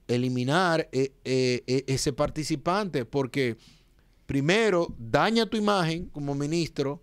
[0.07, 3.57] eliminar eh, eh, eh, ese participante, porque
[4.25, 7.01] primero daña tu imagen como ministro,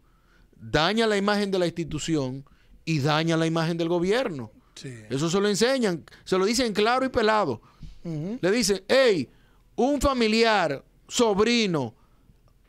[0.56, 2.44] daña la imagen de la institución
[2.84, 4.50] y daña la imagen del gobierno.
[4.74, 4.94] Sí.
[5.08, 7.60] Eso se lo enseñan, se lo dicen claro y pelado.
[8.02, 9.28] Le dicen, hey,
[9.76, 11.94] un familiar, sobrino,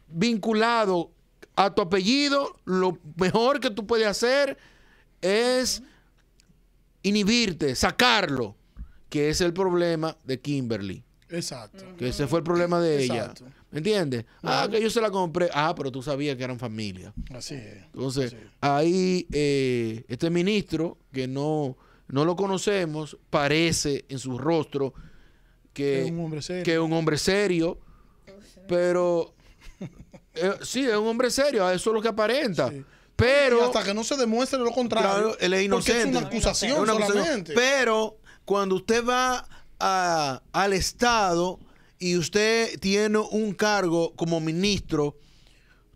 [0.09, 1.11] vinculado
[1.55, 4.57] a tu apellido, lo mejor que tú puedes hacer
[5.21, 5.81] es
[7.01, 8.57] inhibirte, sacarlo,
[9.11, 11.83] que es el problema de Kimberly, Exacto.
[11.97, 13.43] que ese fue el problema de Exacto.
[13.45, 13.55] ella.
[13.71, 14.25] ¿Me entiendes?
[14.41, 15.49] Ah, que yo se la compré.
[15.53, 17.13] Ah, pero tú sabías que eran familia.
[17.33, 17.83] Así es.
[17.93, 24.93] Entonces, ahí eh, este ministro, que no, no lo conocemos, parece en su rostro
[25.73, 26.63] que Es un hombre serio.
[26.63, 27.79] que es un hombre serio,
[28.67, 29.33] pero
[30.35, 32.69] eh, sí, es un hombre serio, eso es lo que aparenta.
[32.69, 32.75] Sí.
[32.77, 35.09] Y Pero, hasta que no se demuestre lo contrario.
[35.11, 35.99] claro, él es Porque inocente.
[36.09, 37.17] es una acusación Es una acusación.
[37.23, 37.53] solamente.
[37.53, 39.47] Pero cuando usted va
[39.79, 41.59] a- al Estado
[41.99, 45.17] y usted tiene un cargo como ministro,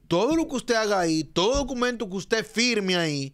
[0.08, 3.34] todo lo que usted haga ahí, todo documento que usted firme ahí,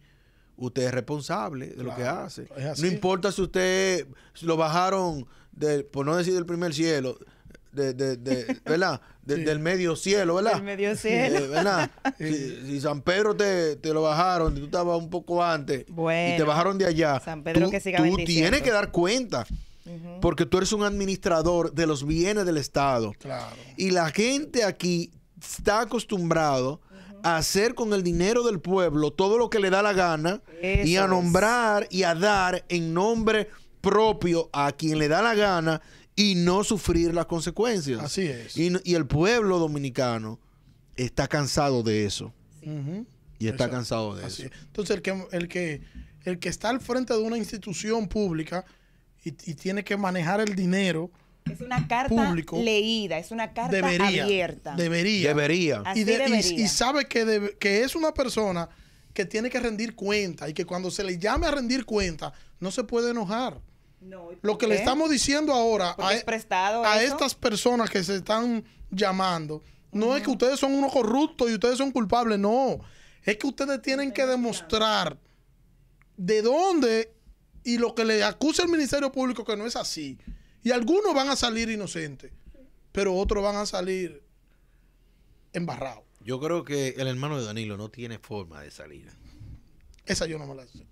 [0.56, 2.48] usted es responsable de lo que hace.
[2.82, 4.06] No importa si usted
[4.40, 7.18] lo bajaron, del, por no decir del primer cielo,
[7.72, 9.00] de, de- de- ¿verdad?
[9.22, 9.44] De- Sí.
[9.44, 10.54] Del medio cielo, ¿verdad?
[10.54, 11.38] Del medio cielo.
[11.38, 11.90] Eh, ¿Verdad?
[12.18, 16.42] si, si San Pedro te, te lo bajaron, tú estabas un poco antes y te
[16.42, 19.46] bajaron de allá, San Pedro tú, que siga tú tienes que dar cuenta.
[20.20, 23.12] Porque tú eres un administrador de los bienes del Estado.
[23.18, 23.56] Claro.
[23.76, 25.10] Y la gente aquí
[25.40, 26.80] está acostumbrado
[27.24, 30.96] a hacer con el dinero del pueblo todo lo que le da la gana y
[30.96, 31.08] a es.
[31.10, 33.48] nombrar y a dar en nombre
[33.80, 35.82] propio a quien le da la gana
[36.16, 38.00] y no sufrir las consecuencias.
[38.00, 38.56] Así es.
[38.56, 40.38] Y, el pueblo dominicano
[40.96, 42.32] está cansado de eso.
[42.62, 43.70] Y está Exacto.
[43.76, 44.52] cansado de Así eso.
[44.54, 44.60] es.
[44.66, 45.80] Entonces, el que, el, que,
[46.24, 48.64] el que está al frente de una institución pública
[49.24, 51.10] y, y tiene que manejar el dinero,
[51.50, 54.24] Es una carta público, leída, es una carta debería.
[54.24, 54.76] abierta.
[54.76, 55.28] Debería.
[55.30, 55.82] Debería.
[55.94, 56.64] Y, de- y- debería.
[56.64, 58.68] y sabe que, debe- que es una persona
[59.14, 62.70] que tiene que rendir cuenta y que cuando se le llame a rendir cuenta, no
[62.70, 63.60] se puede enojar.
[64.02, 66.24] No, ¿y por Lo que le estamos diciendo ahora a, es
[67.04, 71.78] estas personas que se están llamando, no es que ustedes son unos corruptos y ustedes
[71.78, 72.80] son culpables, no.
[73.22, 75.18] Es que ustedes tienen que demostrar
[76.16, 77.14] de dónde
[77.64, 80.18] y lo que le acusa el Ministerio Público que no es así.
[80.64, 82.32] Y algunos van a salir inocentes,
[82.90, 84.22] pero otros van a salir
[85.52, 86.04] embarrados.
[86.20, 89.10] Yo creo que el hermano de Danilo no tiene forma de salir.
[90.06, 90.86] Esa yo no me la sé.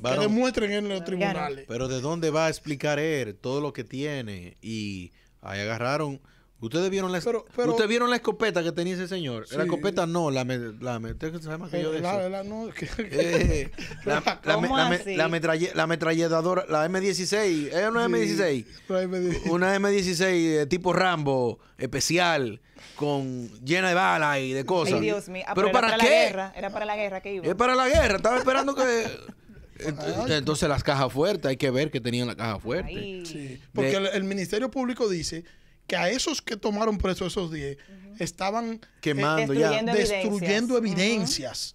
[0.00, 1.64] Bueno, Que demuestren en los tribunales.
[1.68, 4.56] pero ¿de dónde va a explicar él todo lo que tiene?
[4.62, 5.12] Y
[5.42, 6.20] ahí agarraron.
[6.58, 9.44] ¿Ustedes vieron la, Pero- pero- ¿ustedes vieron la escopeta que tenía ese señor?
[9.54, 12.18] La escopeta no, la, me- la, me- ¿usted sabe más que yo de Eh, la-
[12.20, 12.28] eso?
[12.30, 13.70] la- no, que- Eh,
[14.06, 15.16] la, la, ¿Cómo la, me- así?
[15.16, 18.66] la metralle- la ametralladora, la M16, ¿es una Sí, M16?
[18.88, 22.62] por ahí me di- Una M16 eh, tipo Rambo, especial,
[22.96, 24.94] con llena de balas y de cosas.
[24.94, 25.44] Ay, Dios mío.
[25.46, 26.08] Ah, ¿Pero era para la qué?
[26.08, 26.52] guerra.
[26.56, 27.46] Era para la guerra que iba.
[27.46, 28.82] Es para la guerra, estaba esperando que...
[29.78, 33.22] Ent- Entonces las cajas fuertes, hay que ver que tenían la caja fuerte.
[33.26, 35.44] Sí, porque De- el, el Ministerio Público dice
[35.86, 37.76] que a esos que tomaron presos esos 10
[38.18, 39.70] estaban Quemando ya.
[39.70, 41.06] Destruyendo destruyendo evidencias.
[41.10, 41.74] evidencias.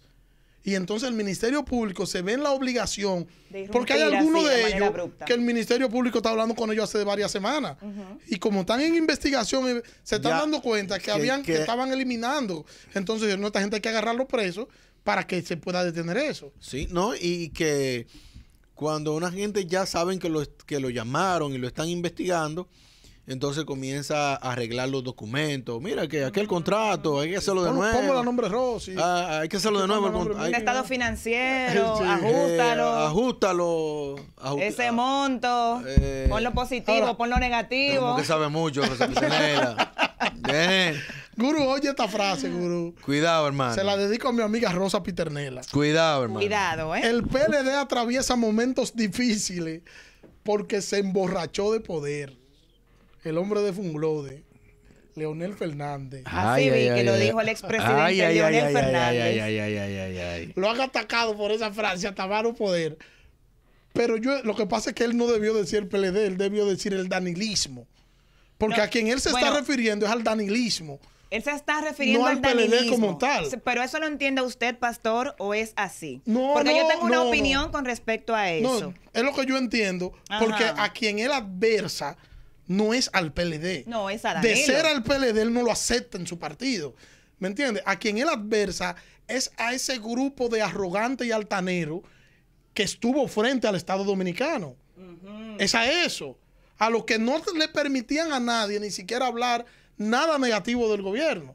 [0.64, 4.68] Y entonces el Ministerio Público se ve en la obligación, De porque hay algunos de
[4.68, 5.24] ellos abrupta.
[5.24, 7.76] que el Ministerio Público está hablando con ellos hace varias semanas.
[8.28, 11.54] Y como están en investigación, eh, se están Ya, dando cuenta que, que- habían, que,
[11.54, 12.64] que- estaban eliminando.
[12.94, 14.68] Entonces, no, esta gente hay que agarrarlos presos
[15.04, 16.52] para que se pueda detener eso.
[16.60, 17.14] Sí, ¿no?
[17.14, 18.06] Y que
[18.74, 22.68] cuando una gente ya saben que lo, que lo llamaron y lo están investigando,
[23.26, 25.80] entonces comienza a arreglar los documentos.
[25.80, 27.98] Mira que aquel contrato, hay que hacerlo de Pongo, nuevo.
[28.00, 28.94] pongo la nombre Rosy.
[28.98, 30.08] Ah, hay que hacerlo de nuevo.
[30.24, 32.04] el el hay- estado financiero, Sí.
[32.04, 32.98] ajustalo.
[33.00, 34.16] Eh, ajustalo.
[34.38, 38.00] aju- ese monto, Eh, ponlo positivo, ahora- ponlo negativo.
[38.00, 39.06] Como que sabe mucho, José.
[40.42, 40.96] Bien.
[41.42, 42.94] Guru, oye esta frase, Guru.
[43.04, 43.74] Cuidado, hermano.
[43.74, 45.62] Se la dedico a mi amiga Rosa Piternela.
[45.72, 46.40] Cuidado, hermano.
[46.40, 47.00] Cuidado, ¿eh?
[47.04, 49.82] El PLD atraviesa momentos difíciles
[50.42, 52.36] porque se emborrachó de poder.
[53.24, 54.42] El hombre de Funglode,
[55.14, 56.22] Leonel Fernández.
[56.24, 59.22] Así vi que lo dijo el expresidente Ay, ay, Leonel ay, ay, Fernández.
[59.22, 60.52] Ay, ay, ay, ay, ay, ay.
[60.56, 62.98] Lo han atacado por esa frase, atabaron poder.
[63.92, 66.66] Pero yo, lo que pasa es que él no debió decir el PLD, él debió
[66.66, 67.86] decir el danilismo.
[68.58, 69.46] Porque No, a quien él se bueno.
[69.46, 70.98] está refiriendo es al danilismo.
[71.32, 73.46] Él se está refiriendo No al al PLD como tal.
[73.64, 76.20] Pero eso lo entiende usted, pastor, o es así.
[76.26, 78.88] No, Porque yo no, tengo una opinión con respecto a eso.
[78.88, 80.12] No, es lo que yo entiendo.
[80.38, 82.18] Porque a quien él adversa
[82.66, 83.84] no es al PLD.
[83.86, 84.66] No, es a De Danilo.
[84.66, 86.94] ser al PLD, él no lo acepta en su partido.
[87.38, 87.82] ¿Me entiendes?
[87.86, 88.94] A quien él adversa
[89.26, 92.02] es a ese grupo de arrogante y altanero
[92.74, 94.76] que estuvo frente al Estado Dominicano.
[95.58, 96.38] Es a eso.
[96.76, 99.64] A los que no le permitían a nadie ni siquiera hablar
[99.96, 101.54] nada negativo del gobierno.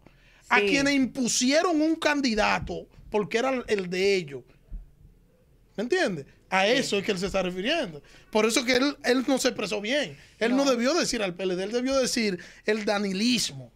[0.49, 4.43] A quienes impusieron un candidato porque era el de ellos.
[5.75, 6.25] ¿Me entiendes?
[6.49, 8.01] A eso es que él se está refiriendo.
[8.31, 10.17] Por eso que él, él no se expresó bien.
[10.39, 10.63] Él no.
[10.63, 10.71] No.
[10.71, 13.71] debió decir al PLD, él debió decir el danilismo.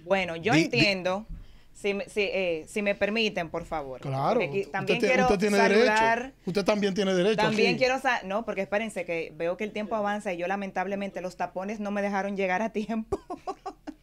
[0.00, 1.26] Bueno, yo Di- di- entiendo,
[1.72, 4.02] si, me- si, eh, si me permiten, por favor.
[4.02, 4.40] Claro.
[4.42, 6.18] Aquí usted también tie- quiero usted tiene saludar.
[6.20, 6.36] derecho.
[6.44, 7.36] Usted también tiene derecho.
[7.36, 7.78] También aquí.
[7.78, 11.80] quiero, no, porque espérense que veo que el tiempo avanza y yo lamentablemente los tapones
[11.80, 13.18] no me dejaron llegar a tiempo.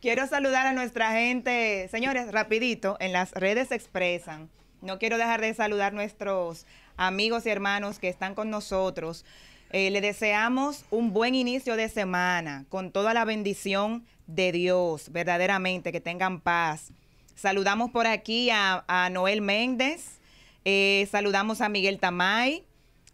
[0.00, 4.48] quiero saludar a nuestra gente, señores, rapidito, en las redes se expresan.
[4.80, 9.24] No quiero dejar de saludar a nuestros amigos y hermanos que están con nosotros.
[9.70, 15.92] Eh, le deseamos un buen inicio de semana con toda la bendición de Dios, verdaderamente,
[15.92, 16.90] que tengan paz.
[17.34, 20.18] Saludamos por aquí a, Noel Méndez,
[20.64, 22.64] eh, saludamos a Miguel Tamay,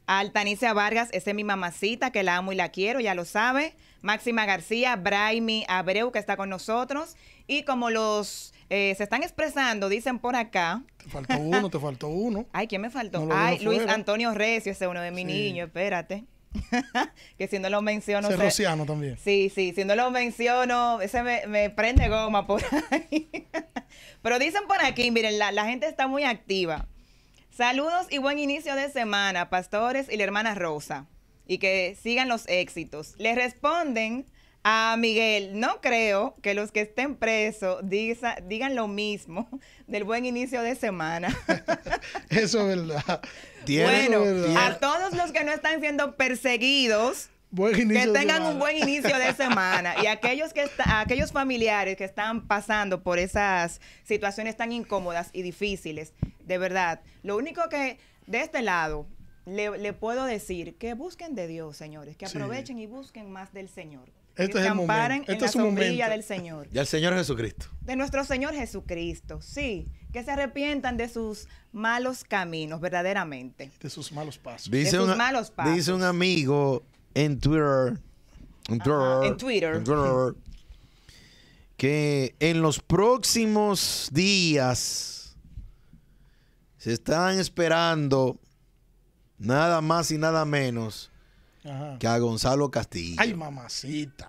[0.06, 3.74] Altanicia Vargas, esa es mi mamacita, que la amo y la quiero, ya lo sabe.
[4.02, 7.16] Máxima García, Braimi Abreu, que está con nosotros.
[7.46, 10.82] Y como los eh, se están expresando, dicen por acá.
[11.02, 12.46] Te faltó uno, te faltó uno.
[12.52, 13.24] Ay, ¿quién me faltó?
[13.24, 13.94] No Ay, Luis fuera.
[13.94, 15.32] Antonio Recio, ese es uno de mis Sí.
[15.32, 16.24] niños, espérate.
[17.38, 18.28] que si no lo menciono.
[18.28, 19.18] Ese se- también.
[19.18, 23.28] Sí, sí, si no lo menciono, ese me, me prende goma por ahí.
[24.22, 26.86] Pero dicen por aquí, miren, la, la gente está muy activa.
[27.56, 31.06] Saludos y buen inicio de semana, pastores y la hermana Rosa.
[31.46, 33.14] Y que sigan los éxitos.
[33.18, 34.26] Le responden
[34.64, 39.48] a Miguel, no creo que los que estén presos diga- digan lo mismo
[39.86, 41.28] del buen inicio de semana.
[42.30, 43.20] Eso es verdad.
[43.64, 48.42] Tiene- bueno, a todos los que no están siendo perseguidos, Buen que inicio de tengan
[48.42, 53.18] un buen inicio de semana y aquellos que está- aquellos familiares que están pasando por
[53.18, 56.12] esas situaciones tan incómodas y difíciles,
[56.44, 59.06] de verdad, lo único que de este lado
[59.46, 62.36] le, le puedo decir que busquen de Dios, señores, que Sí.
[62.36, 64.10] aprovechen y busquen más del Señor.
[64.36, 65.12] Este que es el momento.
[65.14, 66.10] en Este la es sombrilla momento.
[66.10, 66.68] del Señor.
[66.72, 67.66] Ya el Señor Jesucristo.
[67.82, 73.70] De nuestro Señor Jesucristo, sí, que se arrepientan de sus malos caminos, verdaderamente.
[73.80, 74.70] De sus malos pasos.
[74.72, 75.74] Dice, sus un, malos pasos.
[75.76, 76.82] dice un amigo
[77.14, 77.98] en Twitter,
[78.68, 79.74] en Twitter, Ajá, en Twitter.
[79.76, 80.34] en Twitter,
[81.76, 85.36] que en los próximos días
[86.78, 88.38] se están esperando
[89.38, 91.10] nada más y nada menos
[91.64, 91.96] Ajá.
[91.98, 93.16] que a Gonzalo Castillo.
[93.18, 94.28] Ay, mamacita.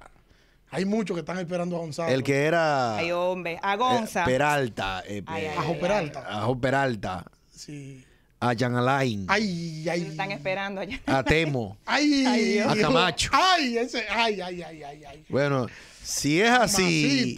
[0.72, 2.12] Hay muchos que están esperando a Gonzalo.
[2.14, 4.26] el que era Ay, hombre, a eh, Gonza.
[4.26, 5.04] Peralta.
[5.06, 6.26] eh, Ay, eh, ay, Ajo ay, Peralta.
[6.42, 7.26] Ajo Peralta.
[7.52, 8.05] Sí.
[8.40, 10.02] A Jan Alain, Ay, ay.
[10.04, 11.00] Están esperando allá.
[11.06, 11.78] a Temo.
[11.86, 12.60] Ay, Ay.
[12.60, 13.30] A Camacho.
[13.34, 15.26] Ay, ese, ay, ay, ay, ay, ay.
[15.30, 15.68] Bueno,
[16.04, 17.38] si es así,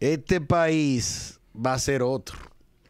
[0.00, 2.36] este país va a ser otro.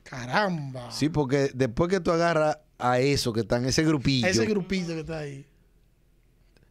[0.03, 0.91] Caramba.
[0.91, 4.95] Sí, porque después que tú agarras a eso que está en ese grupillo, Ese grupito
[4.95, 5.45] que está ahí.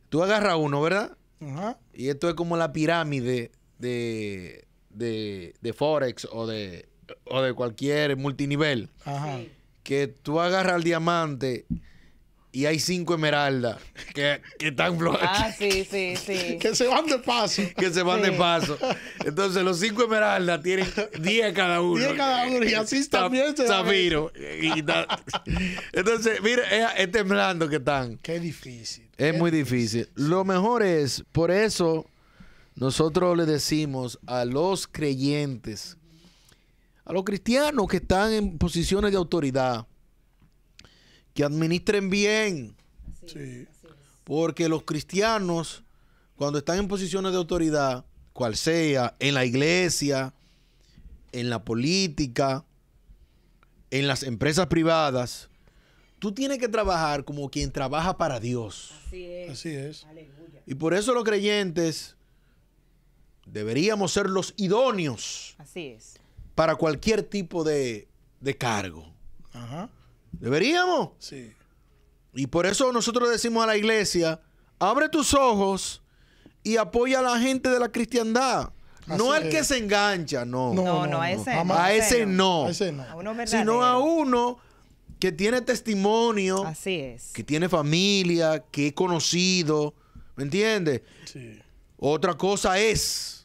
[0.09, 1.15] tú agarras uno, ¿verdad?
[1.39, 1.77] Ajá.
[1.93, 6.89] Y esto es como la pirámide de, de, de Forex o de,
[7.25, 8.89] o de cualquier multinivel.
[9.05, 9.39] Ajá.
[9.87, 11.65] Que tú agarras al diamante
[12.51, 13.77] y hay cinco esmeraldas
[14.13, 16.57] que, que están flo- Ah, sí, sí, sí.
[16.59, 17.61] Que se van de paso.
[17.77, 18.77] que se van de paso.
[19.23, 20.87] Entonces los cinco esmeraldas tienen
[21.21, 21.97] 10 cada uno.
[21.99, 23.65] Diez cada uno, y así también se.
[23.67, 24.31] Zafiro.
[24.61, 25.07] Y ta-
[25.93, 28.17] Entonces, mira, es, es temblando que están.
[28.17, 29.05] Qué difícil.
[29.17, 30.09] Es Qué muy difícil.
[30.15, 32.09] Lo mejor es, por eso
[32.75, 35.97] nosotros le decimos a los creyentes,
[37.07, 39.87] a los cristianos que están en posiciones de autoridad,
[41.33, 42.75] que administren bien,
[43.25, 43.65] Sí.
[44.25, 45.83] porque los cristianos,
[46.35, 48.03] cuando están en posiciones de autoridad,
[48.33, 50.33] cual sea, en la iglesia,
[51.31, 52.65] en la política,
[53.89, 55.49] en las empresas privadas,
[56.19, 58.91] tú tienes que trabajar como quien trabaja para Dios.
[59.07, 59.49] Así es.
[59.51, 60.03] Así es.
[60.05, 60.61] Aleluya.
[60.65, 62.17] Y por eso los creyentes
[63.45, 66.16] deberíamos ser los idóneos Así es.
[66.57, 68.07] Para cualquier tipo de,
[68.41, 69.05] de cargo.
[69.53, 69.91] Ajá.
[70.31, 71.11] Deberíamos.
[71.19, 71.53] Sí.
[72.33, 74.41] Y por eso nosotros decimos a la iglesia,
[74.79, 76.01] abre tus ojos
[76.63, 78.71] y apoya a la gente de la cristiandad.
[79.05, 80.73] no al que se engancha, no.
[80.73, 81.75] No, no, a ese no.
[81.75, 82.65] a ese no.
[82.65, 83.03] A ese no.
[83.03, 84.57] A uno Sino a uno
[85.19, 87.33] que tiene testimonio, Así es.
[87.33, 89.93] que tiene familia, que es conocido.
[90.35, 91.03] ¿Me entiendes?
[91.25, 91.59] Sí.
[91.97, 93.36] Otra cosa es,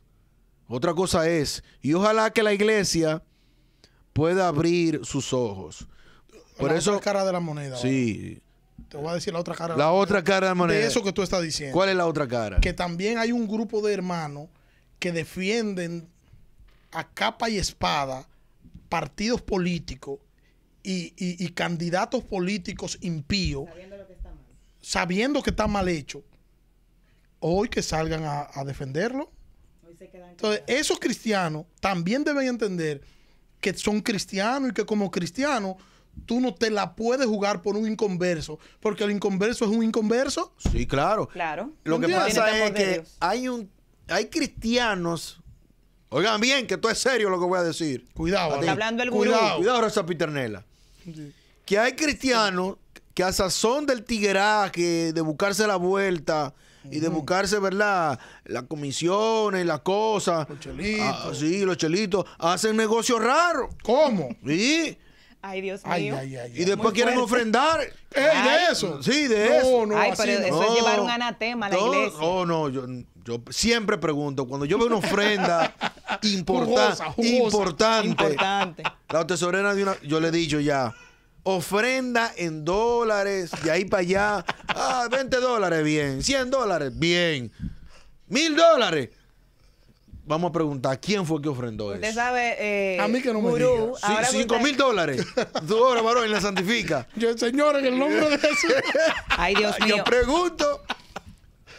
[0.75, 3.23] otra cosa es, y ojalá que la iglesia
[4.13, 5.87] pueda abrir sus ojos.
[6.59, 7.77] Por la eso, otra cara de la moneda.
[7.77, 8.41] sí.
[8.89, 9.73] Te voy a decir la otra cara.
[9.75, 10.79] de la otra cara de la moneda.
[10.79, 11.73] De eso que tú estás diciendo.
[11.75, 12.61] ¿Cuál es la otra cara?
[12.61, 14.49] Que también hay un grupo de hermanos
[14.99, 16.09] que defienden
[16.91, 18.29] a capa y espada
[18.91, 20.19] partidos políticos
[20.83, 24.39] y, y- y candidatos políticos impíos, Sabiendo lo que está mal.
[24.83, 26.23] sabiendo que está mal hecho,
[27.41, 29.31] hoy que salgan a, a defenderlo.
[29.93, 33.03] Hoy se quedan Entonces, esos cristianos también deben entender
[33.61, 35.77] que son cristianos y que como cristianos
[36.27, 40.55] tú no te la puedes jugar por un inconverso, porque el inconverso es un inconverso.
[40.73, 41.29] Sí, claro.
[41.29, 41.73] Claro.
[41.85, 42.35] Lo que ¿Entiendes?
[42.35, 43.71] pasa es que hay un
[44.09, 45.41] hay cristianos.
[46.09, 48.07] Oigan bien, que esto es serio lo que voy a decir.
[48.15, 48.61] Cuidado.
[48.61, 49.31] Está hablando el gurú.
[49.31, 49.57] Cuidado.
[49.59, 50.65] Cuidado, Rosa Piternela.
[51.05, 51.33] Sí.
[51.65, 52.77] Que hay cristianos
[53.15, 56.55] que a sazón del tigueraje, de buscarse la vuelta
[56.91, 58.19] y de buscarse, ¿verdad?
[58.45, 60.49] Las comisiones, las cosas.
[60.49, 61.07] Los chelitos.
[61.07, 62.25] Ah, sí, los chelitos.
[62.39, 63.75] Hacen negocios raros.
[63.83, 64.29] ¿Cómo?
[64.47, 64.99] Sí.
[65.45, 66.17] Ay, Dios Ay, mío.
[66.21, 66.53] ay, ay.
[66.55, 67.35] Y después Muy quieren fuerte.
[67.35, 67.81] ofrendar.
[67.81, 68.49] ¡Ey, Ay.
[68.67, 69.03] de eso!
[69.03, 69.87] Sí, de no, eso.
[69.87, 70.47] No, Ay, así pero no.
[70.47, 72.19] eso es llevar un anatema a la No, iglesia.
[72.21, 72.87] Oh, no, yo,
[73.25, 75.75] yo siempre pregunto, cuando yo veo una ofrenda
[76.23, 76.65] importa-
[76.95, 77.35] Jugosa, jugosa.
[77.45, 78.83] importante, Importante.
[79.11, 80.95] la tesorera de una, yo le he dicho ya,
[81.45, 87.51] ofrenda en dólares, de ahí para allá, ah, 20 dólares, bien, 100 dólares, bien,
[88.29, 89.11] mil dólares.
[90.25, 92.15] Vamos a preguntar, ¿quién fue que ofrendó Usted eso?
[92.15, 93.69] sabe, eh, A mí que no me diga.
[94.31, 95.27] Cinco usted- mil dólares.
[95.67, 97.09] Tu obra, varón, la santifica.
[97.17, 98.73] Yo, señor, en el nombre de Jesús.
[99.31, 99.97] Ay, Dios mío.
[99.97, 100.81] Yo pregunto.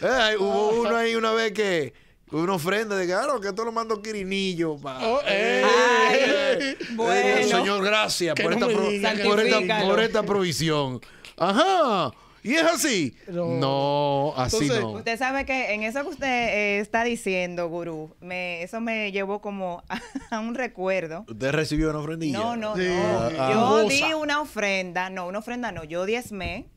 [0.01, 1.93] Eh, hubo uno ahí una vez que
[2.41, 4.77] una ofrenda de que, claro, que esto lo mando Quirinillo.
[4.77, 4.99] pa".
[5.05, 5.63] Oh, eh.
[5.65, 7.13] Ay, Eh, bueno.
[7.13, 10.99] eh, Señor, gracias por, no esta pro- por, esta, por esta provisión.
[11.37, 12.11] Ajá.
[12.45, 13.15] ¿Y es así?
[13.29, 13.47] No.
[13.53, 14.91] No, así Entonces, no.
[14.91, 19.39] Usted sabe que en eso que usted eh, está diciendo, gurú, me, eso me llevó
[19.39, 19.81] como
[20.29, 21.23] a, un recuerdo.
[21.29, 22.37] ¿Usted recibió una ofrendilla?
[22.37, 22.81] No, no, Sí.
[22.85, 23.19] no.
[23.39, 24.07] Ah, yo jugosa.
[24.07, 26.67] di una ofrenda, no, una ofrenda no, yo diezmé.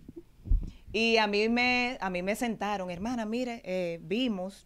[0.92, 4.65] Y a mí me, a mí me sentaron, hermana, mire, eh, vimos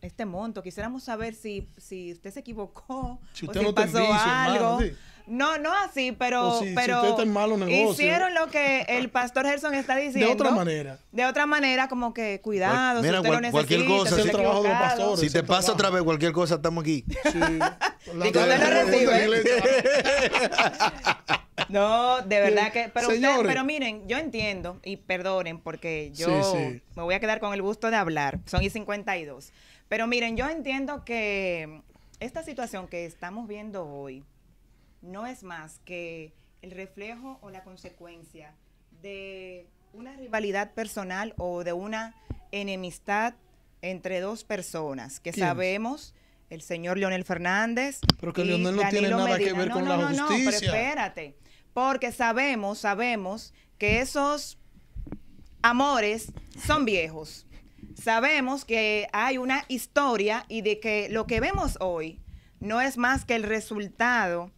[0.00, 3.82] este monto, quisiéramos saber si, si usted se equivocó Si o usted si no está
[3.82, 4.80] en pasó vicio, hermano, algo.
[4.80, 4.92] sí.
[5.26, 7.92] No, no así, pero, O si- si pero usted está en malos negocios.
[7.92, 10.26] hicieron lo que el pastor Gerson está diciendo.
[10.26, 10.98] De otra manera.
[11.12, 14.22] De otra manera, como que cuidado, Mira, si usted cual- lo cualquier necesita, cosa, si
[14.22, 14.96] si- está Es el trabajo de los equivocado.
[14.98, 15.20] pastores.
[15.20, 15.74] Si ese te pasa trabajo.
[15.74, 17.04] otra vez cualquier cosa, estamos aquí.
[17.30, 17.38] Sí.
[18.14, 19.42] La Y que usted lo recibe.
[21.68, 22.90] No, de verdad que.
[22.94, 26.82] Pero, usted- pero miren, yo entiendo, y perdonen, porque yo Sí, sí.
[26.96, 28.38] me voy a quedar con el gusto de hablar.
[28.46, 29.52] Son y 52.
[29.88, 31.82] Pero miren, yo entiendo que
[32.20, 34.24] esta situación que estamos viendo hoy
[35.00, 36.32] no es más que
[36.62, 38.54] el reflejo o la consecuencia
[39.02, 42.14] de una rivalidad personal o de una
[42.52, 43.34] enemistad
[43.80, 45.46] entre dos personas que ¿Quién?
[45.46, 46.14] sabemos.
[46.50, 48.00] El señor Leonel Fernández.
[48.18, 49.58] Pero que y Leonel no tiene nada que Medina.
[49.58, 50.66] ver No, con no, la no, no, pero justicia.
[50.68, 51.36] espérate.
[51.74, 54.58] porque sabemos, sabemos que esos
[55.62, 56.32] amores
[56.66, 57.46] son viejos.
[57.94, 62.20] Sabemos que hay una historia y de que lo que vemos hoy
[62.60, 64.50] no es más que el resultado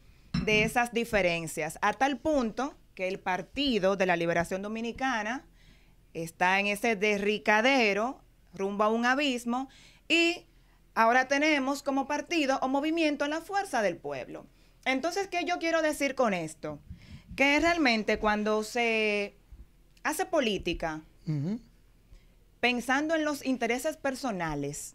[0.45, 5.47] de esas diferencias, a tal punto que el Partido de la Liberación Dominicana
[6.15, 8.21] está en ese derricadero
[8.53, 9.69] rumbo a un abismo
[10.09, 10.47] y
[10.95, 14.47] ahora tenemos como partido o movimiento la fuerza del pueblo.
[14.85, 16.81] Entonces, ¿qué yo quiero decir con esto?
[17.37, 19.37] Que realmente cuando se
[20.03, 21.03] hace política.
[22.61, 24.95] Pensando en los intereses personales,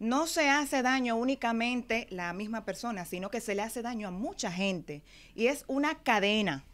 [0.00, 4.12] no se hace daño únicamente la misma persona, sino que se le hace daño a
[4.12, 5.02] mucha gente.
[5.34, 6.64] Y es una cadena.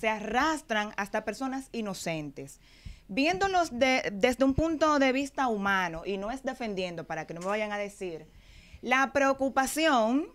[0.00, 2.58] Se arrastran hasta personas inocentes.
[3.08, 7.40] Viéndolos de- desde un punto de vista humano, y no es defendiendo para que no
[7.40, 8.26] me vayan a decir,
[8.80, 10.26] la preocupación,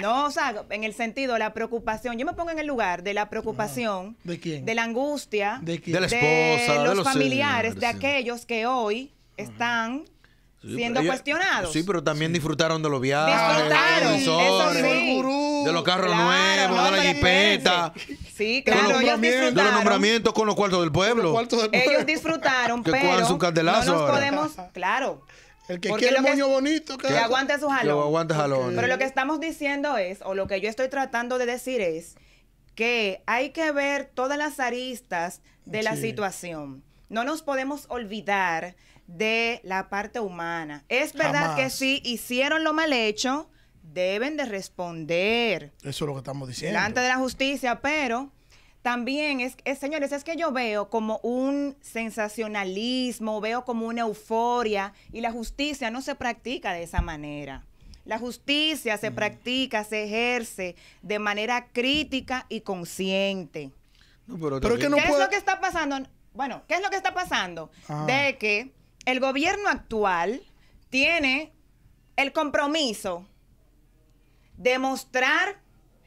[0.00, 3.14] no, o sea, en el sentido, la preocupación, yo me pongo en el lugar de
[3.14, 4.64] la preocupación, ¿De quién?
[4.64, 5.94] de la angustia, ¿De quién?
[5.94, 10.04] De la esposa, de los, los familiares, de señores, aquellos que hoy están
[10.62, 11.72] Sí, siendo ellos- cuestionados.
[11.72, 15.16] Sí, pero también disfrutaron de los viajes, Disfrutaron, de los eso visores, sí.
[15.16, 15.62] gurú.
[15.66, 18.30] de los carros Claro, nuevos, no, de la jipeta, espérense.
[18.32, 19.54] Sí, De claro, los ellos nombramientos.
[19.54, 21.32] de los nombramientos con los cuartos del pueblo.
[21.32, 24.12] Del Ellos disfrutaron, pero su no nos ahora.
[24.14, 25.22] podemos, claro,
[25.72, 27.98] El que Porque quiere que- moño bonito, que que aguante su Que jalón.
[28.00, 28.74] aguante jalón.
[28.74, 32.14] Pero lo que estamos diciendo es, o lo que yo estoy tratando de decir es,
[32.74, 36.82] que hay que ver todas las aristas de la situación.
[37.10, 38.74] No nos podemos olvidar
[39.06, 40.84] de la parte humana.
[40.88, 41.56] Es verdad Jamás.
[41.56, 43.50] que si hicieron lo mal hecho,
[43.82, 46.78] deben de responder Eso es lo que estamos diciendo.
[46.78, 48.30] delante de la justicia, pero
[48.82, 54.92] también es, es, señores, es que yo veo como un sensacionalismo, veo como una euforia
[55.12, 57.64] y la justicia no se practica de esa manera.
[58.04, 63.70] La justicia se practica, se ejerce de manera crítica y consciente.
[64.26, 65.98] No, pero Pero es que también- no ¿Qué puede- es lo que está pasando?
[66.34, 67.70] Bueno, ¿qué es lo que está pasando?
[67.84, 68.06] Ajá.
[68.06, 68.72] De que
[69.04, 70.42] el gobierno actual
[70.90, 71.52] tiene
[72.16, 73.26] el compromiso
[74.56, 75.60] de mostrar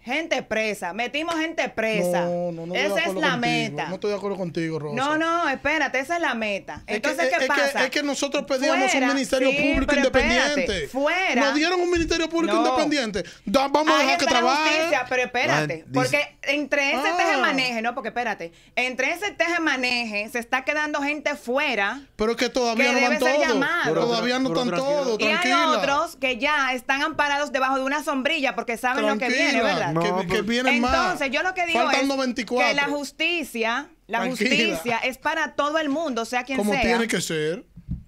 [0.06, 0.94] gente presa.
[0.94, 2.22] Metimos gente presa.
[2.22, 3.38] No, no, no esa es la contigo.
[3.38, 3.88] meta.
[3.90, 4.96] No estoy de acuerdo contigo, Rosa.
[4.96, 6.84] No, no, espérate, esa es la meta.
[6.88, 7.84] Es Entonces, es- ¿qué es que- pasa?
[7.86, 10.62] es que nosotros pedíamos Fuera, un ministerio sí, público pero independiente.
[10.62, 11.42] espérate, fuera.
[11.46, 12.66] Nos dieron un ministerio público No.
[12.68, 13.24] independiente.
[13.46, 14.70] Da- vamos a Ahí dejar que trabaje.
[14.70, 17.18] justicia, pero espérate, Ah, porque entre ese Ah.
[17.18, 22.50] teje-maneje, no, porque espérate, entre ese teje-maneje se está quedando gente fuera Pero es que
[22.50, 24.06] todavía que no van todos.
[24.06, 24.78] Todavía no están tranquila.
[24.78, 25.20] todos.
[25.20, 29.30] y hay otros que ya están amparados debajo de una sombrilla porque saben lo que
[29.30, 29.95] viene, ¿verdad?
[30.02, 30.94] No, Que, vienen más.
[30.94, 32.68] Entonces, yo lo que digo Faltan es 94.
[32.68, 34.50] que la justicia, la Tranquila.
[34.76, 36.82] justicia es para todo el mundo, sea quien Como sea.
[36.82, 37.66] tiene que ser.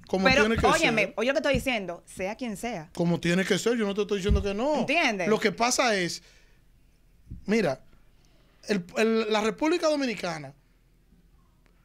[0.07, 1.13] Como pero, tiene que óyeme, ser.
[1.17, 2.89] oye lo que estoy diciendo, sea quien sea.
[2.95, 3.75] Como tiene que ser.
[3.77, 4.75] Yo no te estoy diciendo que no.
[4.79, 5.27] ¿Entiendes?
[5.27, 6.23] Lo que pasa es.
[7.45, 7.81] Mira,
[8.67, 10.53] el- el- la República Dominicana.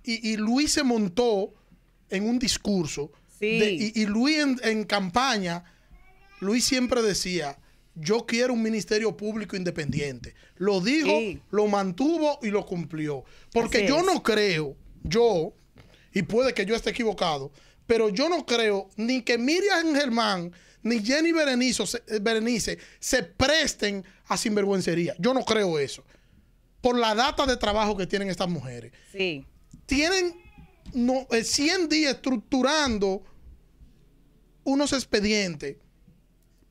[0.05, 1.53] Y, y Luis se montó
[2.11, 3.11] en un discurso.
[3.41, 3.59] Sí.
[3.59, 5.65] de- y, y Luis en, en campaña,
[6.41, 7.59] Luis siempre decía.
[7.95, 10.35] Yo quiero un ministerio público independiente.
[10.57, 11.41] Lo dijo, Sí.
[11.51, 13.25] lo mantuvo y lo cumplió.
[13.53, 14.05] Porque Así yo es.
[14.07, 15.53] no creo, yo,
[16.13, 17.53] y puede que yo esté equivocado,
[17.87, 23.23] pero yo no creo ni que Miriam Germán ni Jenny Berenice, se- eh, Berenice se
[23.23, 25.15] presten a sinvergüencería.
[25.19, 26.03] Yo no creo eso.
[26.81, 28.93] Por la data de trabajo que tienen estas mujeres.
[29.13, 29.47] Sí.
[29.87, 30.35] Tienen
[30.95, 33.23] no, eh, 100 días estructurando
[34.65, 35.77] unos expedientes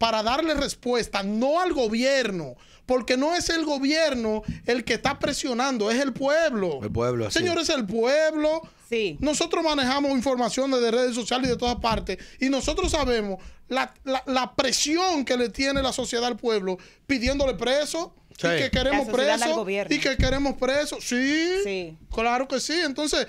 [0.02, 2.56] para darle respuesta, no al gobierno,
[2.88, 6.80] porque no es el gobierno el que está presionando, es el pueblo.
[6.82, 7.38] El pueblo, así.
[7.38, 8.64] Señores, el pueblo.
[8.90, 9.18] Sí.
[9.22, 13.38] Nosotros manejamos información desde redes sociales y de todas partes y nosotros sabemos
[13.70, 16.78] la, la- la presión que le tiene la sociedad al pueblo
[17.08, 18.48] pidiéndole preso Sí.
[18.48, 20.98] y que queremos preso y que queremos preso.
[21.00, 21.98] Sí, Sí.
[22.12, 22.74] claro que sí.
[22.84, 23.28] Entonces,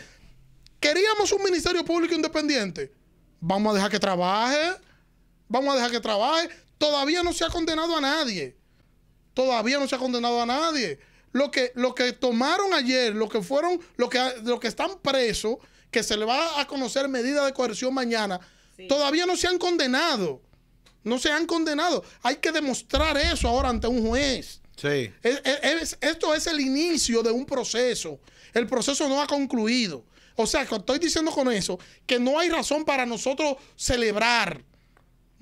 [0.80, 2.90] queríamos un ministerio público independiente.
[3.40, 4.56] Vamos a dejar que trabaje.
[5.52, 6.48] Vamos a dejar que trabaje.
[6.78, 8.56] Todavía no se ha condenado a nadie.
[9.34, 10.98] Todavía no se ha condenado a nadie.
[11.32, 15.56] Lo que, lo que tomaron ayer, lo que fueron, lo que, lo que están presos,
[15.90, 18.40] que se le va a conocer medida de coerción mañana,
[18.76, 18.88] Sí.
[18.88, 20.40] todavía no se han condenado.
[21.04, 22.02] No se han condenado.
[22.22, 24.62] Hay que demostrar eso ahora ante un juez.
[24.76, 25.12] Sí.
[25.22, 28.18] Es- es- es- esto es el inicio de un proceso.
[28.54, 30.04] El proceso no ha concluido.
[30.36, 34.64] O sea, que estoy diciendo con eso que no hay razón para nosotros celebrar.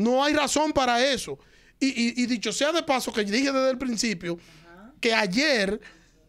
[0.01, 1.38] No hay razón para eso.
[1.78, 4.38] Y, y- y dicho sea de paso, que dije desde el principio,
[5.01, 5.80] que ayer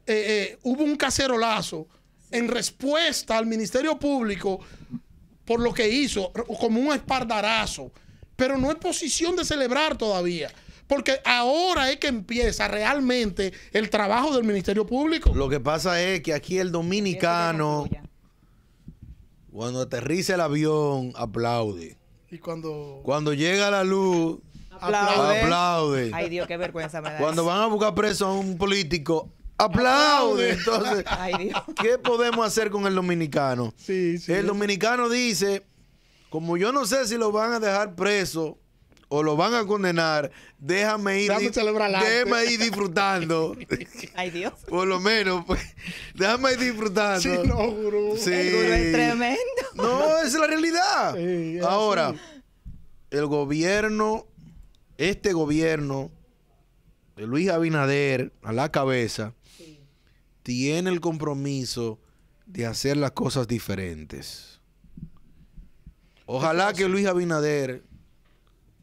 [0.06, 1.88] eh, eh, hubo un cacerolazo
[2.32, 4.60] en respuesta al Ministerio Público
[5.46, 7.92] por lo que hizo, como un espardarazo.
[8.36, 10.52] Pero no es posición de celebrar todavía.
[10.88, 15.34] Porque ahora es que empieza realmente el trabajo del Ministerio Público.
[15.34, 17.88] Lo que pasa es que aquí el dominicano,
[19.52, 21.98] cuando aterriza el avión, aplaude.
[22.32, 24.40] Y cuando Cuando llega la luz,
[24.80, 25.42] Aplaude.
[25.42, 26.12] aplaude.
[26.14, 27.18] Ay, Dios, qué vergüenza me da.
[27.18, 27.50] Cuando eso.
[27.50, 30.52] van a buscar preso a un político, aplaude.
[30.54, 31.62] Entonces, Ay, Dios.
[31.82, 33.74] ¿qué podemos hacer con el dominicano?
[33.78, 34.32] Sí, sí.
[34.32, 35.64] El dominicano dice,
[36.30, 38.58] como yo no sé si lo van a dejar preso
[39.14, 43.58] o lo van a condenar, déjame ir, Déjame ir disfrutando.
[44.16, 44.54] Ay, Dios.
[44.70, 45.60] Por lo menos, pues,
[46.16, 47.20] déjame ir disfrutando.
[47.20, 48.16] Sí, no, gurú.
[48.18, 48.32] Sí.
[48.32, 49.42] El gurú es tremendo.
[49.76, 51.16] No, esa es la realidad.
[51.18, 52.20] Sí, es Ahora, así.
[53.10, 54.28] el gobierno,
[54.98, 56.10] este gobierno
[57.18, 59.34] de Luis Abinader a la cabeza,
[60.42, 62.00] tiene el compromiso
[62.46, 64.62] de hacer las cosas diferentes.
[66.26, 67.84] Ojalá que Luis Abinader,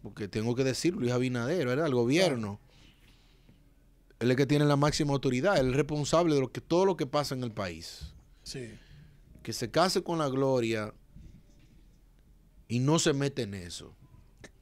[0.02, 1.86] porque tengo que decir Luis Abinader, ¿verdad?
[1.86, 2.60] El gobierno.
[4.20, 6.96] Él es que tiene la máxima autoridad, él es responsable de lo que, todo lo
[6.96, 8.68] que pasa en el país Sí.
[9.42, 10.92] que se case con la gloria
[12.66, 13.94] y no se mete en eso.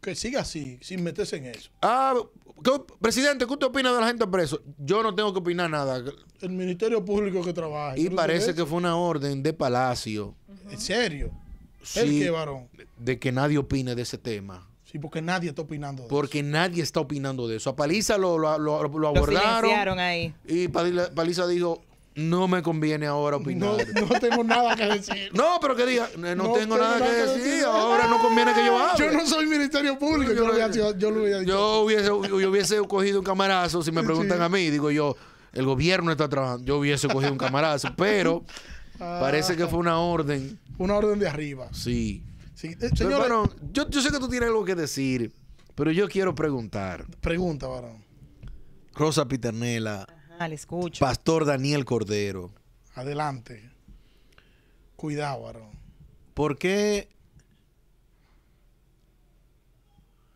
[0.01, 1.70] Que siga así, sin meterse en eso.
[1.82, 2.14] Ah,
[2.62, 4.62] ¿qué- presidente, ¿qué usted opina de la gente preso?
[4.78, 6.03] Yo no tengo que opinar nada.
[6.41, 7.99] El Ministerio Público que trabaja.
[7.99, 10.37] Y ¿tú no parece que fue una orden de Palacio
[10.70, 11.32] ¿En serio?
[11.80, 12.68] ¿El sí, qué, varón?
[12.99, 14.68] de que nadie opine de ese tema.
[14.91, 17.70] Sí, porque nadie está opinando de Porque nadie está opinando de eso.
[17.70, 20.32] A Paliza lo, lo, lo- abordaron ahí.
[20.47, 21.82] y Paliza, Paliza dijo,
[22.14, 23.43] no me conviene ahora eso.
[23.43, 23.76] opinar.
[23.95, 25.30] No, no tengo nada que decir.
[25.34, 28.64] No, pero que diga, no, No tengo nada que decir, ahora no Ah, conviene que
[28.64, 29.05] yo hable.
[29.07, 30.32] Yo no soy Ministerio Público.
[30.32, 31.53] Yo, Yo lo hubiera sido- yo lo hubiera dicho.
[31.53, 34.45] Yo hubiese, yo hubiese cogido un camarazo, si me preguntan Sí.
[34.45, 35.16] a mí, digo yo,
[35.53, 38.45] el gobierno está trabajando, yo hubiese cogido un camarazo, pero
[39.01, 41.68] Ah, parece que fue una orden, Una orden de arriba.
[41.72, 42.22] sí.
[42.57, 42.69] Sí.
[42.81, 45.33] Eh, Pero, yo, yo sé que tú tienes algo que decir,
[45.75, 48.03] pero yo quiero preguntar, pregunta, varón.
[48.95, 50.07] Rosa Piternela,
[50.39, 51.05] Ah, le escucho.
[51.05, 52.51] Pastor Daniel Cordero,
[52.95, 53.71] Adelante.
[54.97, 55.71] Cuidado, varón.
[56.35, 57.09] ¿por qué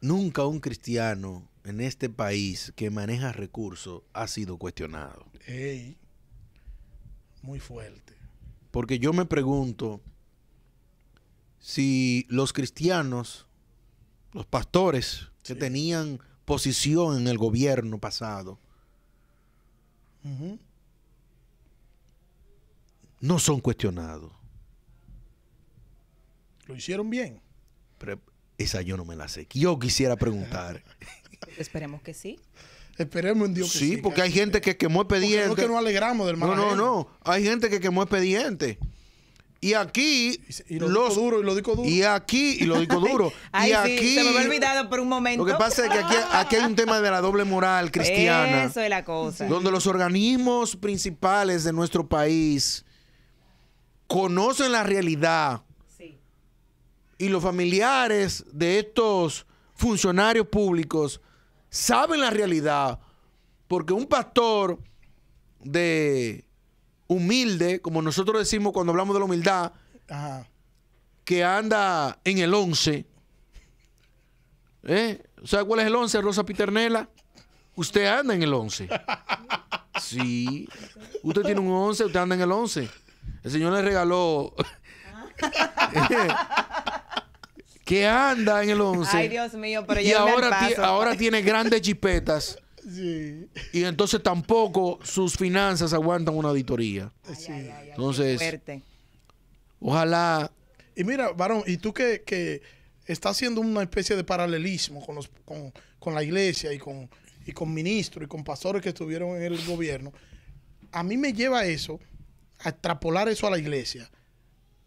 [0.01, 5.27] nunca un cristiano en este país que maneja recursos ha sido cuestionado?
[5.47, 5.97] Ey.
[7.43, 8.15] Muy fuerte.
[8.71, 10.01] Porque yo me pregunto
[11.61, 13.47] si los cristianos,
[14.33, 15.59] los pastores que Sí.
[15.59, 18.59] tenían posición en el gobierno pasado,
[23.21, 24.33] no son cuestionados.
[26.67, 27.41] Lo hicieron bien.
[27.99, 28.21] Pero
[28.59, 29.47] esa yo no me la sé.
[29.53, 30.83] Yo quisiera preguntar.
[31.59, 32.39] Esperemos que sí.
[32.99, 33.97] Esperemos en Dios que sí, sí.
[33.97, 35.63] porque hay gente que quemó Porque no expediente.
[35.63, 37.09] que nos alegramos del mal No, no, no.
[37.23, 38.79] Hay gente que quemó expediente.
[39.63, 41.91] Y aquí Y, los discos duros y los discos duros.
[41.93, 43.31] y aquí y lo digo duro.
[43.53, 45.45] Ay, y sí, aquí se me había olvidado por un momento.
[45.45, 48.65] Lo que pasa es que aquí, aquí hay un tema de la doble moral cristiana.
[48.65, 49.47] Eso es la cosa.
[49.47, 52.87] donde los organismos principales de nuestro país
[54.07, 55.63] conocen la realidad
[55.97, 56.19] Sí.
[57.19, 61.21] y los familiares de estos funcionarios públicos
[61.69, 62.99] saben la realidad
[63.69, 64.79] porque un pastor
[65.61, 66.45] de
[67.11, 69.73] humilde, como nosotros decimos cuando hablamos de la humildad,
[70.09, 70.47] Ajá.
[71.25, 73.05] que anda en el 11.
[74.85, 75.21] ¿Eh?
[75.45, 77.09] ¿Sabe cuál es el 11, Rosa Piternela?
[77.75, 78.89] Usted anda en el 11.
[80.01, 80.69] Sí.
[81.25, 82.89] Usted tiene un 11, usted anda en el 11.
[83.43, 84.55] El Señor le regaló.
[87.85, 89.17] que anda en el 11.
[89.17, 90.85] Ay, Dios mío, pero y ahora, paso.
[90.85, 92.57] ahora tiene grandes chipetas.
[92.95, 93.49] Sí.
[93.73, 97.13] Y entonces tampoco sus finanzas aguantan una auditoría.
[97.37, 97.53] sí.
[97.89, 98.61] Entonces,
[99.81, 100.51] ojalá
[100.97, 102.63] Y mira, varón, y tú que, que
[103.07, 107.09] estás haciendo una especie de paralelismo con, los, con, con la iglesia y con,
[107.47, 110.13] y con ministros y con pastores que estuvieron en el gobierno,
[110.93, 112.01] a mí me lleva eso,
[112.61, 114.11] a extrapolar eso a la iglesia,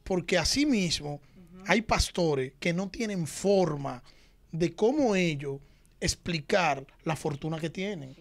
[0.04, 1.22] porque así mismo
[1.66, 4.04] hay pastores que no tienen forma
[4.52, 5.60] de cómo ellos
[6.04, 8.16] explicar la fortuna que tienen.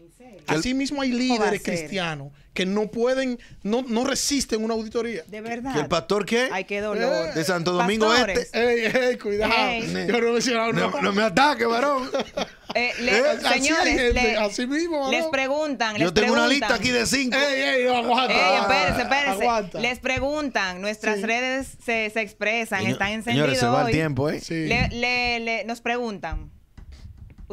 [0.47, 5.23] Así mismo hay líderes cristianos que no pueden, no, no resisten una auditoría.
[5.27, 5.73] De verdad.
[5.73, 6.49] que el pastor qué?
[6.53, 7.33] Ay, qué dolor.
[7.35, 8.87] de Santo Domingo Pastores, Este.
[8.87, 9.53] Ey, ey, cuidado.
[9.57, 9.83] Ey.
[10.07, 12.11] Yo no he mencionado No, no me ataque, varón.
[12.75, 13.23] eh, le- Eh,
[13.53, 15.11] señores, le- así mismo, varón.
[15.13, 15.97] les preguntan.
[15.97, 17.37] Yo tengo una lista aquí de cinco.
[17.37, 18.35] Ey, ey, no, aguanta.
[18.35, 19.43] Ey, espérense, espérense.
[19.43, 19.81] Aguanta.
[19.81, 21.23] Les preguntan, nuestras Sí.
[21.25, 24.41] redes se, se expresan, están encendidos Señores, se va el tiempo, ¿eh?
[24.41, 24.67] Sí.
[24.67, 26.51] Le- le- le- nos preguntan,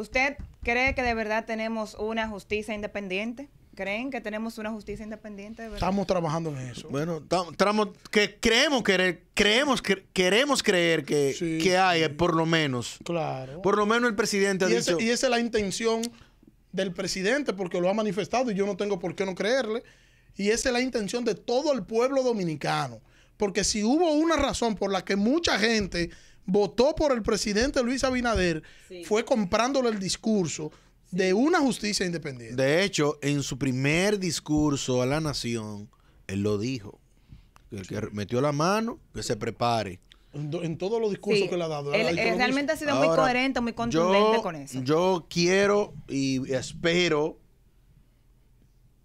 [0.00, 3.48] ¿usted cree que de verdad tenemos una justicia independiente?
[3.76, 5.78] ¿Creen que tenemos una justicia independiente de verdad?
[5.88, 6.88] Estamos trabajando en eso.
[6.90, 12.04] Bueno, tam- tramo- que creemos querer, creemos que queremos creer que, Sí, que hay, sí.
[12.06, 12.98] eh, por lo menos.
[13.04, 13.62] Claro.
[13.62, 15.04] Por lo menos el presidente ha y, ese- dicho.
[15.04, 16.02] y esa es la intención
[16.72, 19.82] del presidente porque lo ha manifestado y yo no tengo por qué no creerle.
[20.36, 23.00] Y esa es la intención de todo el pueblo dominicano.
[23.36, 26.10] Porque si hubo una razón por la que mucha gente
[26.46, 29.04] votó por el presidente Luis Abinader, Sí.
[29.04, 30.72] fue comprándole el discurso
[31.10, 32.60] de una justicia independiente.
[32.60, 35.88] De hecho, en su primer discurso a la nación,
[36.26, 36.98] él lo dijo.
[37.68, 40.00] Que el que metió la mano, que se prepare.
[40.32, 41.92] En, do- en todos los discursos Sí, que le ha dado.
[41.94, 44.80] él- él realmente ha sido muy coherente, muy contundente yo- con eso.
[44.82, 47.38] Yo quiero y espero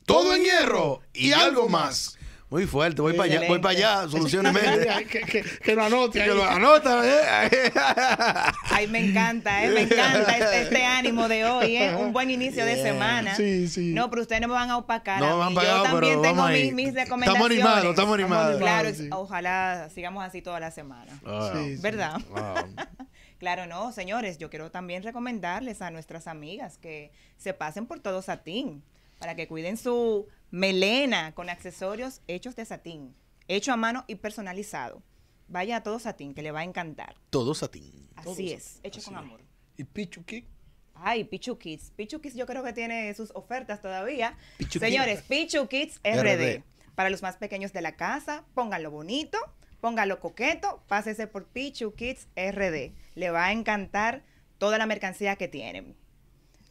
[0.05, 2.19] Todo en hierro y algo más.
[2.51, 3.01] Muy fuerte.
[3.01, 3.49] Voy para allá.
[3.49, 4.09] Voy para allá.
[4.11, 4.87] Soluciones Méndez.
[5.11, 6.29] que, que, que lo anote ahí.
[6.29, 7.01] Que lo anota.
[7.03, 7.73] ¿eh?
[8.71, 9.71] Ay, me encanta, ¿eh?
[9.71, 11.95] me encanta este, este ánimo de hoy, ¿eh?
[11.97, 12.85] un buen inicio de Yeah.
[12.85, 13.37] semana.
[13.37, 13.93] Sí, sí.
[13.95, 15.19] No, pero ustedes no me van a opacar.
[15.21, 15.57] No a me mí.
[15.57, 17.53] van Yo también pero tengo mis, mis Estamos recomendaciones.
[17.53, 18.59] animados, estamos animados.
[18.59, 19.09] Claro, sí.
[19.13, 21.19] ojalá sigamos así toda la semana.
[21.25, 21.81] Ah, Sí, sí.
[21.81, 22.21] ¿Verdad?
[22.29, 22.67] wow.
[23.43, 28.23] Claro, no, señores, yo quiero también recomendarles a nuestras amigas que se pasen por todo
[28.23, 28.85] satín
[29.19, 33.17] para que cuiden su melena con accesorios hechos de satín,
[33.49, 35.03] hecho a mano y personalizado.
[35.49, 37.17] Vaya a todo satín que le va a encantar.
[37.31, 38.09] Todos a ti.
[38.15, 39.19] Así es, hecho con es.
[39.19, 39.41] amor.
[39.77, 40.47] Y Pichu Kick.
[40.95, 41.91] Ay, Pichu Kids.
[41.97, 44.39] Pichu Kids yo creo que tiene sus ofertas todavía.
[44.59, 46.61] Pichu Señores, Pichu Kids RD.
[46.61, 46.63] RD.
[46.95, 49.37] Para los más pequeños de la casa, pónganlo bonito,
[49.81, 53.02] pónganlo coqueto, pásese por Pichu Kids RD.
[53.15, 54.23] Le va a encantar
[54.59, 55.97] toda la mercancía que tienen.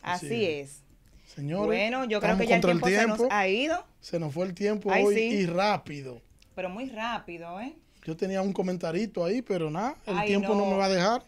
[0.01, 0.83] Así Así es.
[1.25, 1.65] Señores.
[1.67, 4.53] Bueno, yo creo que ya el tiempo, se nos ha ido, Se nos fue el
[4.53, 5.21] tiempo Ay, hoy sí.
[5.21, 6.21] y rápido.
[6.55, 7.73] pero muy rápido, ¿eh?
[8.03, 10.65] Yo tenía un comentarito ahí, pero nada, el Ay, tiempo no.
[10.65, 10.71] no.
[10.71, 11.23] me va a dejar.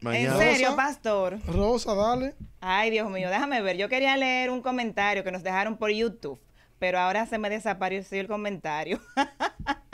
[0.00, 0.32] Mañana.
[0.34, 0.76] En serio, Rosa.
[0.76, 1.38] pastor.
[1.46, 2.34] Rosa, dale.
[2.60, 3.76] Ay, Dios mío, déjame ver.
[3.76, 6.40] Yo quería leer un comentario que nos dejaron por YouTube,
[6.78, 8.98] pero ahora se me desapareció el comentario.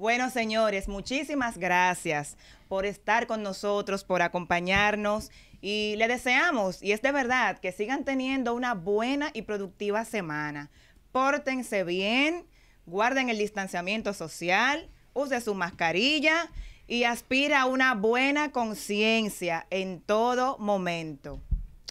[0.00, 2.38] bueno, señores, muchísimas gracias
[2.68, 5.30] por estar con nosotros, por acompañarnos
[5.60, 10.70] y le deseamos, y es de verdad, que sigan teniendo una buena y productiva semana.
[11.12, 12.46] Pórtense bien,
[12.86, 16.48] guarden el distanciamiento social, use su mascarilla
[16.86, 21.42] y aspira a una buena conciencia en todo momento.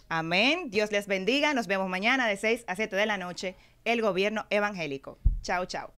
[0.08, 0.68] Amén.
[0.70, 1.54] Dios les bendiga.
[1.54, 3.54] Nos vemos mañana de 6 a 7 de la noche.
[3.84, 5.20] El gobierno evangélico.
[5.42, 5.99] Chao, chao.